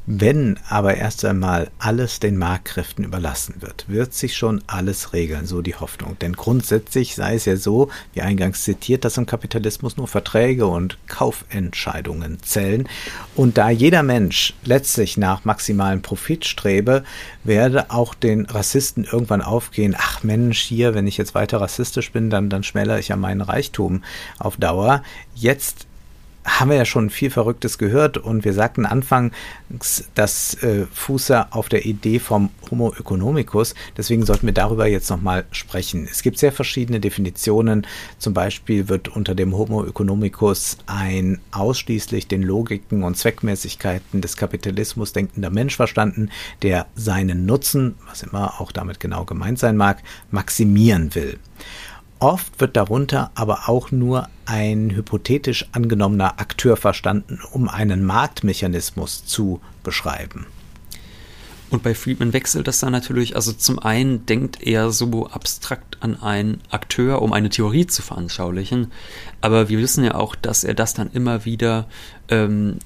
Wenn 0.07 0.59
aber 0.69 0.97
erst 0.97 1.25
einmal 1.25 1.71
alles 1.79 2.19
den 2.19 2.37
Marktkräften 2.37 3.03
überlassen 3.03 3.55
wird, 3.59 3.89
wird 3.89 4.13
sich 4.13 4.37
schon 4.37 4.61
alles 4.67 5.13
regeln, 5.13 5.47
so 5.47 5.63
die 5.63 5.73
Hoffnung. 5.73 6.15
Denn 6.19 6.33
grundsätzlich 6.33 7.15
sei 7.15 7.33
es 7.33 7.45
ja 7.45 7.57
so, 7.57 7.89
wie 8.13 8.21
eingangs 8.21 8.63
zitiert, 8.63 9.03
dass 9.03 9.17
im 9.17 9.25
Kapitalismus 9.25 9.97
nur 9.97 10.07
Verträge 10.07 10.67
und 10.67 10.99
Kaufentscheidungen 11.07 12.37
zählen. 12.43 12.87
Und 13.35 13.57
da 13.57 13.71
jeder 13.71 14.03
Mensch 14.03 14.53
letztlich 14.63 15.17
nach 15.17 15.43
maximalem 15.43 16.03
Profit 16.03 16.45
strebe, 16.45 17.03
werde 17.43 17.89
auch 17.89 18.13
den 18.13 18.45
Rassisten 18.45 19.05
irgendwann 19.05 19.41
aufgehen, 19.41 19.95
ach 19.97 20.21
Mensch, 20.21 20.59
hier, 20.59 20.93
wenn 20.93 21.07
ich 21.07 21.17
jetzt 21.17 21.33
weiter 21.33 21.59
rassistisch 21.61 22.11
bin, 22.11 22.29
dann, 22.29 22.51
dann 22.51 22.61
schmälere 22.61 22.99
ich 22.99 23.07
ja 23.07 23.15
meinen 23.15 23.41
Reichtum 23.41 24.03
auf 24.37 24.57
Dauer. 24.57 25.01
Jetzt 25.33 25.87
haben 26.45 26.69
wir 26.69 26.77
ja 26.77 26.85
schon 26.85 27.09
viel 27.09 27.31
Verrücktes 27.31 27.79
gehört 27.79 28.17
und 28.17 28.45
wir 28.45 28.53
sagten 28.53 28.85
anfangs, 28.85 29.33
dass 30.13 30.53
äh, 30.63 30.85
Fußer 30.93 31.47
auf 31.49 31.69
der 31.69 31.85
Idee 31.85 32.19
vom 32.19 32.51
Homo 32.69 32.93
economicus, 32.93 33.73
deswegen 33.97 34.25
sollten 34.25 34.45
wir 34.45 34.53
darüber 34.53 34.85
jetzt 34.85 35.09
nochmal 35.09 35.45
sprechen. 35.51 36.07
Es 36.09 36.21
gibt 36.21 36.37
sehr 36.37 36.51
verschiedene 36.51 36.99
Definitionen, 36.99 37.87
zum 38.19 38.35
Beispiel 38.35 38.87
wird 38.87 39.07
unter 39.07 39.33
dem 39.33 39.57
Homo 39.57 39.85
economicus 39.85 40.77
ein 40.85 41.39
ausschließlich 41.51 42.27
den 42.27 42.43
Logiken 42.43 43.03
und 43.03 43.17
Zweckmäßigkeiten 43.17 44.21
des 44.21 44.37
Kapitalismus 44.37 45.13
denkender 45.13 45.49
Mensch 45.49 45.75
verstanden, 45.75 46.29
der 46.61 46.85
seinen 46.95 47.47
Nutzen, 47.47 47.95
was 48.07 48.21
immer 48.21 48.61
auch 48.61 48.71
damit 48.71 48.99
genau 48.99 49.25
gemeint 49.25 49.57
sein 49.57 49.77
mag, 49.77 50.03
maximieren 50.29 51.15
will. 51.15 51.39
Oft 52.19 52.61
wird 52.61 52.77
darunter 52.77 53.31
aber 53.35 53.67
auch 53.67 53.91
nur 53.91 54.29
ein 54.45 54.91
hypothetisch 54.91 55.67
angenommener 55.73 56.39
Akteur 56.39 56.77
verstanden, 56.77 57.39
um 57.51 57.67
einen 57.67 58.05
Marktmechanismus 58.05 59.25
zu 59.25 59.59
beschreiben. 59.83 60.45
Und 61.71 61.83
bei 61.83 61.95
Friedman 61.95 62.31
wechselt 62.31 62.67
das 62.67 62.79
dann 62.79 62.91
natürlich, 62.91 63.35
also 63.35 63.51
zum 63.51 63.79
einen 63.79 64.25
denkt 64.25 64.61
er 64.61 64.91
so 64.91 65.27
abstrakt 65.27 65.97
an 65.99 66.21
einen 66.21 66.61
Akteur, 66.69 67.21
um 67.21 67.33
eine 67.33 67.49
Theorie 67.49 67.87
zu 67.87 68.01
veranschaulichen, 68.01 68.91
aber 69.41 69.67
wir 69.67 69.79
wissen 69.79 70.03
ja 70.03 70.15
auch, 70.15 70.35
dass 70.35 70.63
er 70.63 70.75
das 70.75 70.93
dann 70.93 71.11
immer 71.11 71.43
wieder 71.43 71.87
ähm, 72.29 72.77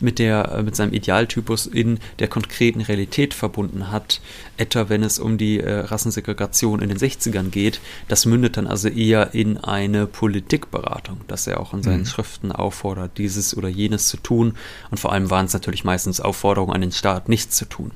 mit, 0.00 0.18
der, 0.18 0.52
äh, 0.52 0.62
mit 0.62 0.76
seinem 0.76 0.92
Idealtypus 0.92 1.66
in 1.66 1.98
der 2.18 2.28
konkreten 2.28 2.80
Realität 2.80 3.34
verbunden 3.34 3.90
hat, 3.90 4.20
etwa 4.56 4.88
wenn 4.88 5.02
es 5.02 5.18
um 5.18 5.38
die 5.38 5.60
äh, 5.60 5.80
Rassensegregation 5.80 6.80
in 6.80 6.88
den 6.88 6.98
60ern 6.98 7.50
geht. 7.50 7.80
Das 8.08 8.26
mündet 8.26 8.56
dann 8.56 8.66
also 8.66 8.88
eher 8.88 9.34
in 9.34 9.58
eine 9.58 10.06
Politikberatung, 10.06 11.20
dass 11.28 11.46
er 11.46 11.60
auch 11.60 11.74
in 11.74 11.82
seinen 11.82 12.00
mhm. 12.00 12.06
Schriften 12.06 12.52
auffordert, 12.52 13.18
dieses 13.18 13.56
oder 13.56 13.68
jenes 13.68 14.08
zu 14.08 14.16
tun. 14.16 14.54
Und 14.90 14.98
vor 14.98 15.12
allem 15.12 15.30
waren 15.30 15.46
es 15.46 15.52
natürlich 15.52 15.84
meistens 15.84 16.20
Aufforderungen 16.20 16.72
an 16.72 16.80
den 16.80 16.92
Staat, 16.92 17.28
nichts 17.28 17.56
zu 17.56 17.64
tun. 17.66 17.90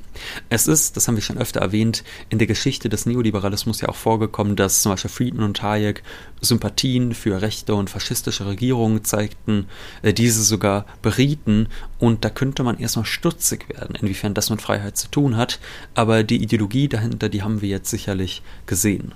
Es 0.48 0.66
ist, 0.66 0.96
das 0.96 1.08
haben 1.08 1.16
wir 1.16 1.22
schon 1.22 1.38
öfter 1.38 1.60
erwähnt, 1.60 2.04
in 2.28 2.38
der 2.38 2.46
Geschichte 2.46 2.88
des 2.88 3.06
Neoliberalismus 3.06 3.80
ja 3.80 3.88
auch 3.88 3.96
vorgekommen, 3.96 4.56
dass 4.56 4.82
zum 4.82 4.92
Beispiel 4.92 5.10
Friedman 5.10 5.44
und 5.44 5.62
Hayek 5.62 6.02
Sympathien 6.40 7.14
für 7.14 7.42
rechte 7.42 7.74
und 7.74 7.90
faschistische 7.90 8.46
Regierungen 8.46 9.04
zeigten, 9.04 9.66
äh, 10.02 10.12
diese 10.12 10.42
sogar 10.42 10.86
berieten 11.02 11.68
und 11.98 12.24
da 12.24 12.30
könnte 12.30 12.62
man 12.62 12.78
erstmal 12.78 13.04
stutzig 13.04 13.68
werden, 13.68 13.94
inwiefern 13.94 14.34
das 14.34 14.50
mit 14.50 14.62
Freiheit 14.62 14.96
zu 14.96 15.08
tun 15.08 15.36
hat. 15.36 15.60
Aber 15.94 16.22
die 16.22 16.42
Ideologie 16.42 16.88
dahinter, 16.88 17.28
die 17.28 17.42
haben 17.42 17.60
wir 17.60 17.68
jetzt 17.68 17.90
sicherlich 17.90 18.42
gesehen. 18.66 19.12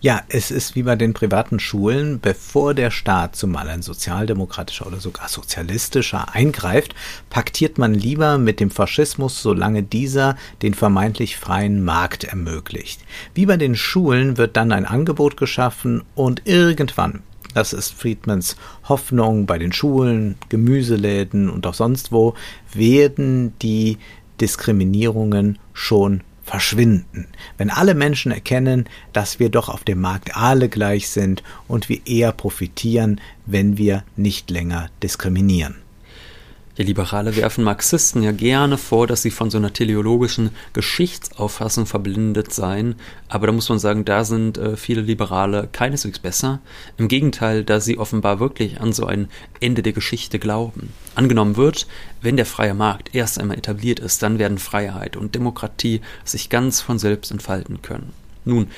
Ja, 0.00 0.22
es 0.28 0.50
ist 0.50 0.76
wie 0.76 0.82
bei 0.82 0.96
den 0.96 1.12
privaten 1.12 1.60
Schulen, 1.60 2.20
bevor 2.20 2.74
der 2.74 2.90
Staat 2.90 3.36
zumal 3.36 3.68
ein 3.68 3.82
sozialdemokratischer 3.82 4.86
oder 4.86 5.00
sogar 5.00 5.28
sozialistischer 5.28 6.34
eingreift, 6.34 6.94
paktiert 7.28 7.78
man 7.78 7.94
lieber 7.94 8.38
mit 8.38 8.60
dem 8.60 8.70
Faschismus, 8.70 9.42
solange 9.42 9.82
dieser 9.82 10.36
den 10.62 10.74
vermeintlich 10.74 11.36
freien 11.36 11.84
Markt 11.84 12.24
ermöglicht. 12.24 13.00
Wie 13.34 13.46
bei 13.46 13.56
den 13.56 13.76
Schulen 13.76 14.38
wird 14.38 14.56
dann 14.56 14.72
ein 14.72 14.86
Angebot 14.86 15.36
geschaffen 15.36 16.02
und 16.14 16.46
irgendwann 16.46 17.22
das 17.54 17.72
ist 17.72 17.92
Friedmans 17.92 18.56
Hoffnung 18.88 19.46
bei 19.46 19.58
den 19.58 19.72
Schulen, 19.72 20.36
Gemüseläden 20.48 21.48
und 21.48 21.66
auch 21.66 21.74
sonst 21.74 22.12
wo, 22.12 22.34
werden 22.72 23.52
die 23.60 23.98
Diskriminierungen 24.40 25.58
schon 25.72 26.22
verschwinden. 26.42 27.28
Wenn 27.58 27.70
alle 27.70 27.94
Menschen 27.94 28.32
erkennen, 28.32 28.88
dass 29.12 29.38
wir 29.38 29.50
doch 29.50 29.68
auf 29.68 29.84
dem 29.84 30.00
Markt 30.00 30.36
alle 30.36 30.68
gleich 30.68 31.08
sind 31.08 31.42
und 31.68 31.88
wir 31.88 32.06
eher 32.06 32.32
profitieren, 32.32 33.20
wenn 33.46 33.78
wir 33.78 34.02
nicht 34.16 34.50
länger 34.50 34.90
diskriminieren. 35.02 35.76
Ja, 36.76 36.84
Liberale 36.84 37.34
werfen 37.34 37.64
Marxisten 37.64 38.22
ja 38.22 38.30
gerne 38.30 38.78
vor, 38.78 39.08
dass 39.08 39.22
sie 39.22 39.32
von 39.32 39.50
so 39.50 39.58
einer 39.58 39.72
teleologischen 39.72 40.50
Geschichtsauffassung 40.72 41.84
verblindet 41.84 42.54
seien, 42.54 42.94
aber 43.28 43.48
da 43.48 43.52
muss 43.52 43.68
man 43.68 43.80
sagen, 43.80 44.04
da 44.04 44.24
sind 44.24 44.56
äh, 44.56 44.76
viele 44.76 45.00
Liberale 45.00 45.68
keineswegs 45.72 46.20
besser. 46.20 46.60
Im 46.96 47.08
Gegenteil, 47.08 47.64
da 47.64 47.80
sie 47.80 47.98
offenbar 47.98 48.38
wirklich 48.38 48.80
an 48.80 48.92
so 48.92 49.04
ein 49.04 49.28
Ende 49.60 49.82
der 49.82 49.92
Geschichte 49.92 50.38
glauben. 50.38 50.92
Angenommen 51.16 51.56
wird, 51.56 51.88
wenn 52.22 52.36
der 52.36 52.46
freie 52.46 52.74
Markt 52.74 53.14
erst 53.16 53.40
einmal 53.40 53.58
etabliert 53.58 53.98
ist, 53.98 54.22
dann 54.22 54.38
werden 54.38 54.58
Freiheit 54.58 55.16
und 55.16 55.34
Demokratie 55.34 56.00
sich 56.24 56.50
ganz 56.50 56.80
von 56.80 57.00
selbst 57.00 57.32
entfalten 57.32 57.82
können. 57.82 58.12
Nun, 58.44 58.68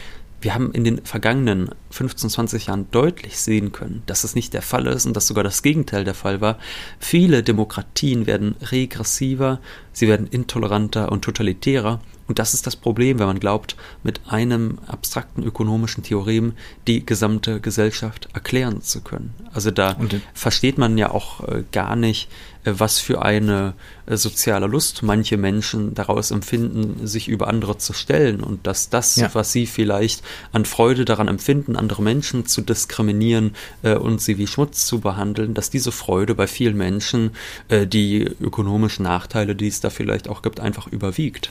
wir 0.43 0.55
haben 0.55 0.73
in 0.73 0.85
den 0.85 1.05
vergangenen 1.05 1.71
15, 1.91 2.31
20 2.31 2.67
Jahren 2.67 2.87
deutlich 2.91 3.39
sehen 3.39 3.73
können, 3.73 4.03
dass 4.07 4.25
es 4.25 4.35
nicht 4.35 4.53
der 4.55 4.63
Fall 4.63 4.87
ist 4.87 5.07
und 5.07 5.17
dass 5.17 5.27
sogar 5.27 5.45
das 5.45 5.63
Gegenteil 5.63 6.05
der 6.05 6.15
Fall 6.15 6.41
war. 6.41 6.59
Viele 6.99 7.43
Demokratien 7.43 8.27
werden 8.27 8.57
regressiver, 8.71 9.61
sie 9.93 10.09
werden 10.09 10.27
intoleranter 10.27 11.13
und 11.13 11.23
totalitärer. 11.23 12.01
Und 12.29 12.39
das 12.39 12.55
ist 12.55 12.67
das 12.67 12.77
Problem, 12.77 13.19
wenn 13.19 13.27
man 13.27 13.41
glaubt, 13.41 13.77
mit 14.03 14.21
einem 14.29 14.79
abstrakten 14.87 15.43
ökonomischen 15.43 16.03
Theorem 16.03 16.55
die 16.87 17.05
gesamte 17.05 17.61
Gesellschaft 17.61 18.29
erklären 18.33 18.81
zu 18.81 19.03
können. 19.03 19.35
Also 19.53 19.71
da 19.71 19.97
versteht 20.33 20.79
man 20.79 20.97
ja 20.99 21.11
auch 21.11 21.47
äh, 21.47 21.65
gar 21.73 21.95
nicht, 21.97 22.29
was 22.65 22.99
für 22.99 23.23
eine 23.23 23.75
äh, 24.07 24.17
soziale 24.17 24.67
Lust 24.67 25.03
manche 25.03 25.37
Menschen 25.37 25.95
daraus 25.95 26.31
empfinden, 26.31 27.07
sich 27.07 27.29
über 27.29 27.49
andere 27.49 27.79
zu 27.79 27.93
stellen 27.93 28.43
und 28.43 28.67
dass 28.67 28.89
das, 28.89 29.17
ja. 29.17 29.31
was 29.33 29.53
sie 29.53 29.67
vielleicht 29.67 30.23
an 30.53 30.65
Freude 30.65 31.05
daran 31.05 31.29
empfinden, 31.29 31.77
andere 31.77 32.03
Menschen 32.03 32.47
zu 32.47 32.61
diskriminieren 32.61 33.55
äh, 33.83 33.95
und 33.95 34.21
sie 34.21 34.39
wie 34.39 34.47
Schmutz 34.47 34.87
zu 34.87 35.01
behandeln, 35.01 35.55
dass 35.55 35.71
diese 35.71 35.93
Freude 35.93 36.35
bei 36.35 36.47
vielen 36.47 36.77
Menschen 36.77 37.33
äh, 37.69 37.87
die 37.87 38.23
ökonomischen 38.23 39.05
Nachteile, 39.05 39.55
die 39.57 39.69
es 39.69 39.81
da 39.81 39.91
vielleicht 39.91 40.29
auch 40.29 40.43
gibt, 40.43 40.61
einfach 40.61 40.87
überwiegt. 40.87 41.51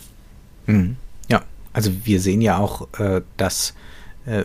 Mhm. 0.65 0.95
Ja, 1.29 1.43
also 1.73 1.91
wir 2.03 2.21
sehen 2.21 2.41
ja 2.41 2.57
auch, 2.57 2.87
äh, 2.99 3.21
dass 3.37 3.71
äh, 3.71 3.90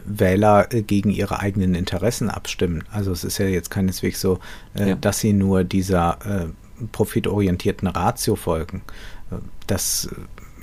Wähler 0.05 0.73
äh, 0.73 0.83
gegen 0.83 1.11
ihre 1.11 1.41
eigenen 1.41 1.75
Interessen 1.75 2.31
abstimmen. 2.31 2.85
Also 2.91 3.13
es 3.13 3.25
ist 3.25 3.39
ja 3.39 3.47
jetzt 3.47 3.71
keineswegs 3.71 4.21
so, 4.21 4.39
äh, 4.75 4.91
ja. 4.91 4.95
dass 4.95 5.21
sie 5.21 5.33
nur 5.33 5.65
dieser 5.65 6.19
äh, 6.25 6.85
profitorientierten 6.93 7.89
Ratio 7.89 8.37
folgen. 8.37 8.83
Äh, 9.31 9.37
das 9.67 10.09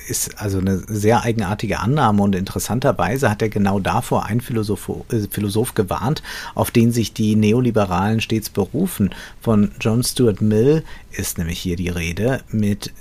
ist 0.07 0.41
also 0.41 0.59
eine 0.59 0.79
sehr 0.79 1.23
eigenartige 1.23 1.79
Annahme 1.79 2.23
und 2.23 2.35
interessanterweise 2.35 3.29
hat 3.29 3.41
er 3.41 3.49
genau 3.49 3.79
davor 3.79 4.25
ein 4.25 4.41
Philosoph, 4.41 4.89
äh, 5.09 5.27
Philosoph 5.29 5.75
gewarnt, 5.75 6.21
auf 6.55 6.71
den 6.71 6.91
sich 6.91 7.13
die 7.13 7.35
Neoliberalen 7.35 8.21
stets 8.21 8.49
berufen. 8.49 9.11
Von 9.41 9.71
John 9.79 10.03
Stuart 10.03 10.41
Mill 10.41 10.83
ist 11.11 11.37
nämlich 11.37 11.59
hier 11.59 11.75
die 11.75 11.89
Rede 11.89 12.41
mit 12.49 12.91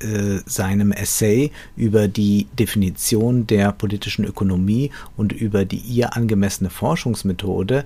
äh, 0.00 0.40
seinem 0.46 0.92
Essay 0.92 1.50
über 1.76 2.08
die 2.08 2.46
Definition 2.58 3.46
der 3.46 3.72
politischen 3.72 4.24
Ökonomie 4.24 4.90
und 5.16 5.32
über 5.32 5.64
die 5.64 5.78
ihr 5.78 6.16
angemessene 6.16 6.70
Forschungsmethode. 6.70 7.84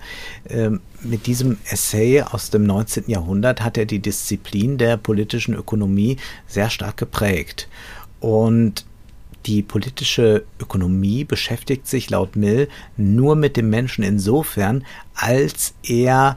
Ähm, 0.48 0.80
mit 1.02 1.26
diesem 1.26 1.58
Essay 1.70 2.22
aus 2.22 2.50
dem 2.50 2.64
19. 2.64 3.04
Jahrhundert 3.08 3.62
hat 3.62 3.76
er 3.76 3.86
die 3.86 3.98
Disziplin 3.98 4.78
der 4.78 4.96
politischen 4.96 5.54
Ökonomie 5.54 6.16
sehr 6.46 6.70
stark 6.70 6.96
geprägt. 6.96 7.68
Und 8.20 8.84
die 9.46 9.62
politische 9.62 10.44
Ökonomie 10.60 11.24
beschäftigt 11.24 11.88
sich 11.88 12.10
laut 12.10 12.36
Mill 12.36 12.68
nur 12.96 13.34
mit 13.34 13.56
dem 13.56 13.70
Menschen 13.70 14.04
insofern, 14.04 14.84
als 15.14 15.74
er 15.82 16.36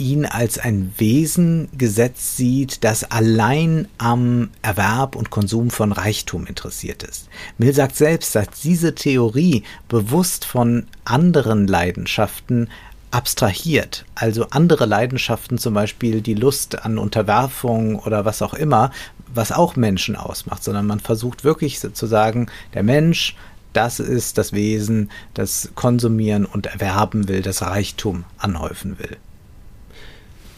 ihn 0.00 0.26
als 0.26 0.58
ein 0.58 0.92
Wesen 0.96 1.68
gesetzt 1.76 2.36
sieht, 2.36 2.82
das 2.82 3.10
allein 3.10 3.86
am 3.98 4.50
Erwerb 4.62 5.14
und 5.14 5.30
Konsum 5.30 5.70
von 5.70 5.92
Reichtum 5.92 6.46
interessiert 6.46 7.02
ist. 7.02 7.28
Mill 7.58 7.74
sagt 7.74 7.94
selbst, 7.94 8.34
dass 8.34 8.48
diese 8.62 8.94
Theorie 8.94 9.62
bewusst 9.88 10.44
von 10.44 10.86
anderen 11.04 11.68
Leidenschaften 11.68 12.68
abstrahiert, 13.10 14.04
also 14.14 14.46
andere 14.50 14.86
Leidenschaften, 14.86 15.58
zum 15.58 15.74
Beispiel 15.74 16.20
die 16.20 16.34
Lust 16.34 16.84
an 16.84 16.96
Unterwerfung 16.98 17.98
oder 17.98 18.24
was 18.24 18.40
auch 18.40 18.54
immer, 18.54 18.92
was 19.34 19.52
auch 19.52 19.76
Menschen 19.76 20.16
ausmacht, 20.16 20.64
sondern 20.64 20.86
man 20.86 21.00
versucht 21.00 21.44
wirklich 21.44 21.80
zu 21.80 22.06
sagen, 22.06 22.46
der 22.74 22.82
Mensch, 22.82 23.36
das 23.72 24.00
ist 24.00 24.38
das 24.38 24.52
Wesen, 24.52 25.10
das 25.34 25.70
konsumieren 25.74 26.44
und 26.44 26.66
erwerben 26.66 27.28
will, 27.28 27.42
das 27.42 27.62
Reichtum 27.62 28.24
anhäufen 28.38 28.98
will. 28.98 29.16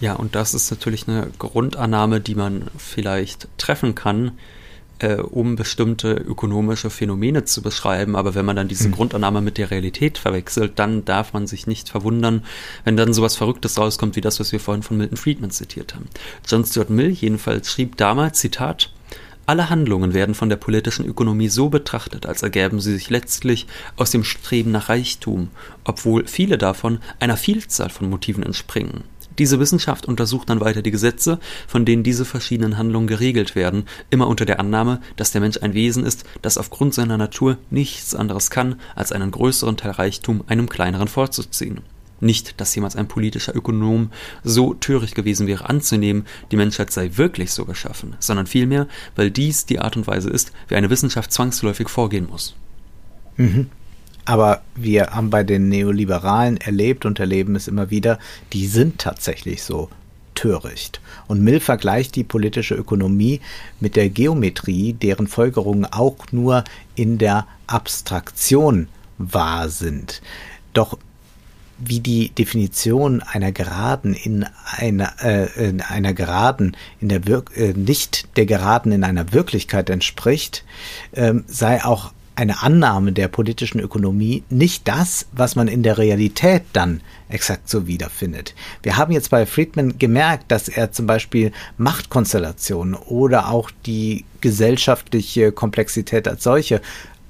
Ja, 0.03 0.15
und 0.15 0.35
das 0.35 0.53
ist 0.53 0.69
natürlich 0.73 1.07
eine 1.07 1.29
Grundannahme, 1.39 2.21
die 2.21 2.35
man 2.35 2.65
vielleicht 2.77 3.47
treffen 3.57 3.95
kann, 3.95 4.33
äh, 4.99 5.15
um 5.15 5.55
bestimmte 5.55 6.15
ökonomische 6.15 6.91
Phänomene 6.91 7.45
zu 7.45 7.63
beschreiben. 7.63 8.17
Aber 8.17 8.35
wenn 8.35 8.45
man 8.45 8.57
dann 8.57 8.67
diese 8.67 8.87
hm. 8.87 8.95
Grundannahme 8.95 9.41
mit 9.41 9.59
der 9.59 9.71
Realität 9.71 10.19
verwechselt, 10.19 10.81
dann 10.81 11.05
darf 11.05 11.35
man 11.35 11.47
sich 11.47 11.69
nicht 11.69 11.89
verwundern, 11.89 12.45
wenn 12.83 12.97
dann 12.97 13.15
sowas 13.15 13.37
Verrücktes 13.37 13.79
rauskommt, 13.79 14.17
wie 14.17 14.21
das, 14.21 14.41
was 14.41 14.51
wir 14.51 14.59
vorhin 14.59 14.83
von 14.83 14.97
Milton 14.97 15.17
Friedman 15.17 15.53
zitiert 15.53 15.95
haben. 15.95 16.09
John 16.49 16.65
Stuart 16.65 16.91
Mill 16.91 17.11
jedenfalls 17.11 17.71
schrieb 17.71 17.97
damals, 17.97 18.41
Zitat, 18.41 18.91
alle 19.47 19.71
Handlungen 19.71 20.15
werden 20.15 20.35
von 20.35 20.49
der 20.49 20.57
politischen 20.57 21.07
Ökonomie 21.07 21.49
so 21.49 21.69
betrachtet, 21.69 22.27
als 22.27 22.43
ergäben 22.43 22.81
sie 22.81 22.95
sich 22.95 23.09
letztlich 23.09 23.69
aus 23.95 24.11
dem 24.11 24.25
Streben 24.25 24.73
nach 24.73 24.89
Reichtum, 24.89 25.51
obwohl 25.85 26.27
viele 26.27 26.59
davon 26.59 26.99
einer 27.21 27.37
Vielzahl 27.37 27.91
von 27.91 28.11
Motiven 28.11 28.43
entspringen. 28.43 29.05
Diese 29.39 29.59
Wissenschaft 29.59 30.07
untersucht 30.07 30.51
dann 30.51 30.61
weiter 30.61 30.83
die 30.83 30.91
Gesetze, 30.91 31.39
von 31.67 31.85
denen 31.85 32.03
diese 32.03 32.25
verschiedenen 32.25 32.79
Handlungen 32.79 33.07
geregelt 33.07 33.55
werden, 33.55 33.85
immer 34.11 34.27
unter 34.27 34.45
der 34.45 34.61
Annahme, 34.61 35.01
dass 35.17 35.33
der 35.33 35.41
Mensch 35.41 35.59
ein 35.63 35.75
Wesen 35.75 36.05
ist, 36.05 36.25
das 36.43 36.59
aufgrund 36.59 36.95
seiner 36.95 37.17
Natur 37.17 37.59
nichts 37.71 38.15
anderes 38.15 38.51
kann, 38.51 38.77
als 38.95 39.13
einen 39.13 39.31
größeren 39.31 39.77
Teil 39.77 39.93
Reichtum 39.93 40.45
einem 40.47 40.69
kleineren 40.69 41.09
vorzuziehen. 41.09 41.81
Nicht, 42.21 42.61
dass 42.61 42.75
jemals 42.75 42.95
ein 42.95 43.09
politischer 43.09 43.57
Ökonom 43.57 44.13
so 44.45 44.75
töricht 44.75 45.17
gewesen 45.17 45.49
wäre 45.49 45.69
anzunehmen, 45.69 46.25
die 46.53 46.57
Menschheit 46.57 46.93
sei 46.93 47.11
wirklich 47.17 47.51
so 47.51 47.65
geschaffen, 47.65 48.15
sondern 48.21 48.47
vielmehr, 48.47 48.87
weil 49.17 49.33
dies 49.33 49.67
die 49.67 49.81
Art 49.81 49.97
und 49.97 50.07
Weise 50.07 50.31
ist, 50.31 50.53
wie 50.69 50.77
eine 50.77 50.89
Wissenschaft 50.89 51.33
zwangsläufig 51.33 51.89
vorgehen 51.89 52.29
muss. 52.31 52.55
Mhm. 53.37 53.71
Aber 54.25 54.63
wir 54.75 55.09
haben 55.11 55.31
bei 55.31 55.43
den 55.43 55.69
Neoliberalen 55.69 56.57
erlebt 56.57 57.05
und 57.05 57.19
erleben 57.19 57.57
es 57.57 57.69
immer 57.69 57.91
wieder, 57.91 58.19
die 58.53 58.67
sind 58.67 58.99
tatsächlich 58.99 59.63
so 59.63 59.91
töricht. 60.35 61.01
Und 61.27 61.43
Mill 61.43 61.61
vergleicht 61.61 62.17
die 62.17 62.25
politische 62.25 62.75
Ökonomie 62.75 63.41
mit 63.81 63.97
der 63.97 64.09
Geometrie, 64.09 64.93
deren 64.93 65.27
Folgerungen 65.27 65.87
auch 65.87 66.17
nur 66.31 66.65
in 66.95 67.19
der 67.19 67.47
Abstraktion 67.67 68.89
wahr 69.19 69.69
sind. 69.69 70.23
Doch 70.73 70.99
wie 71.79 72.01
die 72.01 72.31
Definition 72.31 73.23
einer 73.23 73.51
Geraden 73.51 74.15
in 74.15 74.47
einer, 74.77 75.13
äh, 75.23 75.69
in 75.69 75.81
einer 75.81 76.15
Geraden 76.15 76.77
in 77.01 77.09
der 77.09 77.27
Wir 77.27 77.45
äh, 77.57 77.73
nicht 77.73 78.37
der 78.37 78.47
Geraden 78.47 78.93
in 78.93 79.05
einer 79.05 79.33
Wirklichkeit 79.33 79.91
entspricht, 79.91 80.65
äh, 81.13 81.35
sei 81.47 81.85
auch 81.85 82.13
eine 82.35 82.63
Annahme 82.63 83.13
der 83.13 83.29
politischen 83.29 83.79
Ökonomie 83.81 84.43
nicht 84.49 84.89
das, 84.89 85.27
was 85.33 85.55
man 85.55 85.69
in 85.69 85.83
der 85.83 85.99
Realität 85.99 86.63
dann 86.73 87.01
exakt 87.29 87.69
so 87.69 87.87
wiederfindet. 87.87 88.55
Wir 88.83 88.97
haben 88.97 89.13
jetzt 89.13 89.31
bei 89.31 89.47
Friedman 89.47 89.99
gemerkt, 89.99 90.51
dass 90.51 90.69
er 90.69 90.93
zum 90.93 91.07
Beispiel 91.07 91.53
Machtkonstellationen 91.79 92.95
oder 92.95 93.51
auch 93.51 93.71
die 93.87 94.25
gesellschaftliche 94.41 95.53
Komplexität 95.53 96.27
als 96.27 96.43
solche 96.43 96.81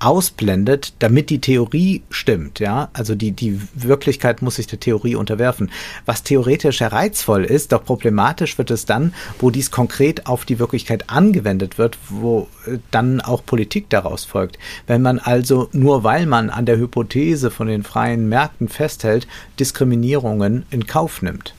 ausblendet, 0.02 0.94
damit 0.98 1.30
die 1.30 1.40
Theorie 1.40 2.02
stimmt, 2.10 2.58
ja. 2.58 2.90
Also 2.92 3.14
die, 3.14 3.32
die 3.32 3.60
Wirklichkeit 3.74 4.42
muss 4.42 4.56
sich 4.56 4.66
der 4.66 4.80
Theorie 4.80 5.14
unterwerfen. 5.14 5.70
Was 6.06 6.22
theoretisch 6.22 6.82
reizvoll 6.82 7.44
ist, 7.44 7.72
doch 7.72 7.84
problematisch 7.84 8.58
wird 8.58 8.70
es 8.70 8.84
dann, 8.84 9.14
wo 9.38 9.50
dies 9.50 9.70
konkret 9.70 10.26
auf 10.26 10.44
die 10.44 10.58
Wirklichkeit 10.58 11.08
angewendet 11.08 11.78
wird, 11.78 11.98
wo 12.08 12.48
äh, 12.66 12.78
dann 12.90 13.20
auch 13.20 13.46
Politik 13.46 13.88
daraus 13.90 14.24
folgt. 14.24 14.58
Wenn 14.86 15.02
man 15.02 15.18
also 15.18 15.68
nur 15.72 16.02
weil 16.04 16.26
man 16.26 16.50
an 16.50 16.66
der 16.66 16.78
Hypothese 16.78 17.50
von 17.50 17.68
den 17.68 17.84
freien 17.84 18.28
Märkten 18.28 18.68
festhält, 18.68 19.28
Diskriminierungen 19.58 20.66
in 20.70 20.86
Kauf 20.86 21.22
nimmt 21.22 21.54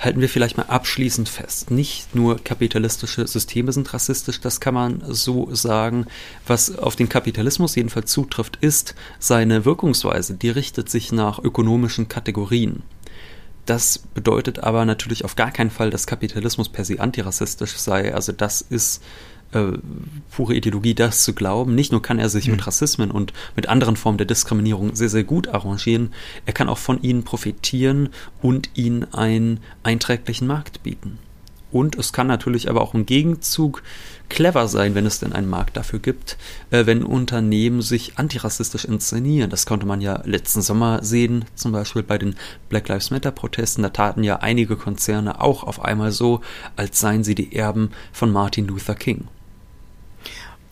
halten 0.00 0.20
wir 0.22 0.30
vielleicht 0.30 0.56
mal 0.56 0.64
abschließend 0.64 1.28
fest. 1.28 1.70
Nicht 1.70 2.14
nur 2.14 2.42
kapitalistische 2.42 3.26
Systeme 3.26 3.70
sind 3.70 3.92
rassistisch, 3.92 4.40
das 4.40 4.58
kann 4.58 4.74
man 4.74 5.02
so 5.06 5.54
sagen. 5.54 6.06
Was 6.46 6.76
auf 6.76 6.96
den 6.96 7.08
Kapitalismus 7.08 7.76
jedenfalls 7.76 8.10
zutrifft, 8.10 8.56
ist 8.62 8.94
seine 9.18 9.66
Wirkungsweise. 9.66 10.34
Die 10.34 10.48
richtet 10.48 10.88
sich 10.88 11.12
nach 11.12 11.38
ökonomischen 11.38 12.08
Kategorien. 12.08 12.82
Das 13.66 13.98
bedeutet 13.98 14.60
aber 14.64 14.86
natürlich 14.86 15.24
auf 15.24 15.36
gar 15.36 15.50
keinen 15.50 15.70
Fall, 15.70 15.90
dass 15.90 16.06
Kapitalismus 16.06 16.70
per 16.70 16.84
se 16.84 16.98
antirassistisch 16.98 17.76
sei. 17.76 18.14
Also 18.14 18.32
das 18.32 18.62
ist 18.62 19.02
äh, 19.52 19.78
pure 20.30 20.54
Ideologie, 20.54 20.94
das 20.94 21.24
zu 21.24 21.34
glauben. 21.34 21.74
Nicht 21.74 21.92
nur 21.92 22.02
kann 22.02 22.18
er 22.18 22.28
sich 22.28 22.46
mhm. 22.46 22.52
mit 22.52 22.66
Rassismen 22.66 23.10
und 23.10 23.32
mit 23.56 23.68
anderen 23.68 23.96
Formen 23.96 24.18
der 24.18 24.26
Diskriminierung 24.26 24.94
sehr, 24.94 25.08
sehr 25.08 25.24
gut 25.24 25.48
arrangieren, 25.48 26.12
er 26.46 26.52
kann 26.52 26.68
auch 26.68 26.78
von 26.78 27.02
ihnen 27.02 27.24
profitieren 27.24 28.10
und 28.42 28.70
ihnen 28.74 29.12
einen 29.12 29.60
einträglichen 29.82 30.46
Markt 30.46 30.82
bieten. 30.82 31.18
Und 31.72 31.96
es 31.96 32.12
kann 32.12 32.26
natürlich 32.26 32.68
aber 32.68 32.80
auch 32.80 32.94
im 32.94 33.06
Gegenzug 33.06 33.82
clever 34.28 34.68
sein, 34.68 34.94
wenn 34.94 35.06
es 35.06 35.20
denn 35.20 35.32
einen 35.32 35.48
Markt 35.48 35.76
dafür 35.76 35.98
gibt, 35.98 36.36
äh, 36.70 36.86
wenn 36.86 37.04
Unternehmen 37.04 37.82
sich 37.82 38.18
antirassistisch 38.18 38.84
inszenieren. 38.84 39.50
Das 39.50 39.66
konnte 39.66 39.86
man 39.86 40.00
ja 40.00 40.22
letzten 40.24 40.62
Sommer 40.62 41.02
sehen, 41.02 41.44
zum 41.54 41.72
Beispiel 41.72 42.02
bei 42.02 42.18
den 42.18 42.36
Black 42.68 42.88
Lives 42.88 43.10
Matter 43.10 43.30
Protesten. 43.30 43.82
Da 43.82 43.90
taten 43.90 44.24
ja 44.24 44.36
einige 44.36 44.76
Konzerne 44.76 45.40
auch 45.40 45.64
auf 45.64 45.84
einmal 45.84 46.12
so, 46.12 46.40
als 46.76 46.98
seien 47.00 47.24
sie 47.24 47.34
die 47.34 47.54
Erben 47.54 47.90
von 48.12 48.32
Martin 48.32 48.66
Luther 48.66 48.94
King. 48.94 49.28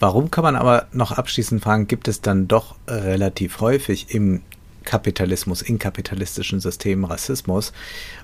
Warum 0.00 0.30
kann 0.30 0.44
man 0.44 0.56
aber 0.56 0.86
noch 0.92 1.12
abschließend 1.12 1.62
fragen, 1.62 1.88
gibt 1.88 2.08
es 2.08 2.20
dann 2.20 2.46
doch 2.46 2.76
relativ 2.86 3.60
häufig 3.60 4.14
im 4.14 4.42
Kapitalismus, 4.84 5.60
in 5.60 5.78
kapitalistischen 5.78 6.60
Systemen 6.60 7.04
Rassismus? 7.04 7.72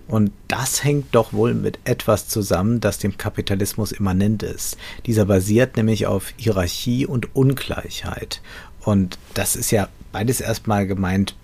Und 0.07 0.31
das 0.49 0.85
hängt 0.85 1.15
doch 1.15 1.33
wohl 1.33 1.53
mit 1.55 1.79
etwas 1.85 2.29
zusammen, 2.29 2.81
das 2.81 2.99
dem 2.99 3.19
Kapitalismus 3.19 3.91
immanent 3.91 4.43
ist. 4.43 4.77
Dieser 5.07 5.25
basiert 5.25 5.77
nämlich 5.77 6.07
auf 6.07 6.33
Hierarchie 6.37 7.07
und 7.07 7.35
Ungleichheit. 7.35 8.41
Und 8.81 9.19
das 9.35 9.57
ist 9.57 9.73
ja 9.73 9.89
beides 10.13 10.41
erstmal 10.41 10.87
gemeint, 10.87 11.35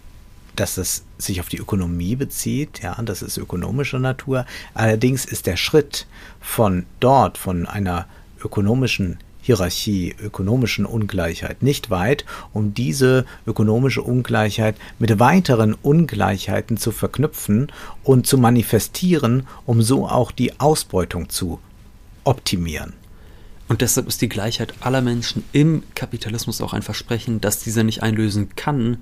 dass 0.56 0.76
es 0.76 1.04
sich 1.18 1.40
auf 1.40 1.48
die 1.48 1.58
Ökonomie 1.58 2.16
bezieht, 2.16 2.82
ja, 2.82 3.00
das 3.02 3.22
ist 3.22 3.38
ökonomischer 3.38 3.98
Natur. 3.98 4.46
Allerdings 4.74 5.24
ist 5.24 5.46
der 5.46 5.56
Schritt 5.56 6.06
von 6.40 6.86
dort, 7.00 7.38
von 7.38 7.66
einer 7.66 8.06
ökonomischen 8.44 9.18
Hierarchie, 9.50 10.14
ökonomischen 10.22 10.86
Ungleichheit 10.86 11.60
nicht 11.60 11.90
weit, 11.90 12.24
um 12.52 12.72
diese 12.72 13.26
ökonomische 13.48 14.00
Ungleichheit 14.00 14.76
mit 15.00 15.18
weiteren 15.18 15.74
Ungleichheiten 15.74 16.76
zu 16.76 16.92
verknüpfen 16.92 17.72
und 18.04 18.28
zu 18.28 18.38
manifestieren, 18.38 19.48
um 19.66 19.82
so 19.82 20.06
auch 20.06 20.30
die 20.30 20.60
Ausbeutung 20.60 21.30
zu 21.30 21.58
optimieren. 22.22 22.92
Und 23.66 23.80
deshalb 23.80 24.06
ist 24.06 24.22
die 24.22 24.28
Gleichheit 24.28 24.72
aller 24.82 25.02
Menschen 25.02 25.42
im 25.50 25.82
Kapitalismus 25.96 26.60
auch 26.60 26.72
ein 26.72 26.82
Versprechen, 26.82 27.40
das 27.40 27.58
dieser 27.58 27.82
nicht 27.82 28.04
einlösen 28.04 28.50
kann, 28.54 28.98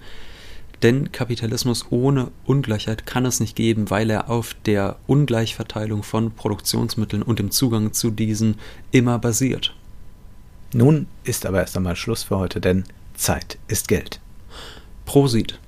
denn 0.83 1.13
Kapitalismus 1.13 1.89
ohne 1.91 2.31
Ungleichheit 2.47 3.05
kann 3.05 3.27
es 3.27 3.39
nicht 3.41 3.55
geben, 3.55 3.91
weil 3.91 4.09
er 4.09 4.31
auf 4.31 4.57
der 4.65 4.97
Ungleichverteilung 5.07 6.03
von 6.03 6.31
Produktionsmitteln 6.31 7.23
und 7.23 7.39
dem 7.39 7.51
Zugang 7.51 7.93
zu 7.93 8.11
diesen 8.11 8.57
immer 8.93 9.19
basiert. 9.19 9.75
Nun 10.73 11.07
ist 11.25 11.47
aber 11.47 11.61
erst 11.61 11.77
einmal 11.77 11.97
Schluss 11.97 12.25
für 12.25 12.39
heute, 12.39 12.61
denn 12.61 12.85
Zeit 13.15 13.59
ist 13.69 13.89
Geld. 13.89 14.21
Prosit. 15.07 15.59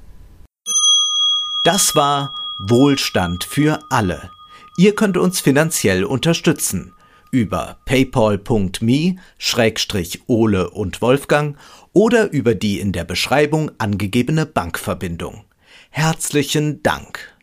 Das 1.64 1.94
war 1.94 2.34
Wohlstand 2.58 3.44
für 3.44 3.78
alle. 3.90 4.30
Ihr 4.76 4.94
könnt 4.94 5.16
uns 5.16 5.40
finanziell 5.40 6.04
unterstützen 6.04 6.92
über 7.30 7.78
paypal.me-ole 7.84 10.70
und 10.70 11.02
Wolfgang 11.02 11.56
oder 11.92 12.32
über 12.32 12.54
die 12.54 12.80
in 12.80 12.92
der 12.92 13.04
Beschreibung 13.04 13.70
angegebene 13.78 14.46
Bankverbindung. 14.46 15.44
Herzlichen 15.90 16.82
Dank. 16.82 17.36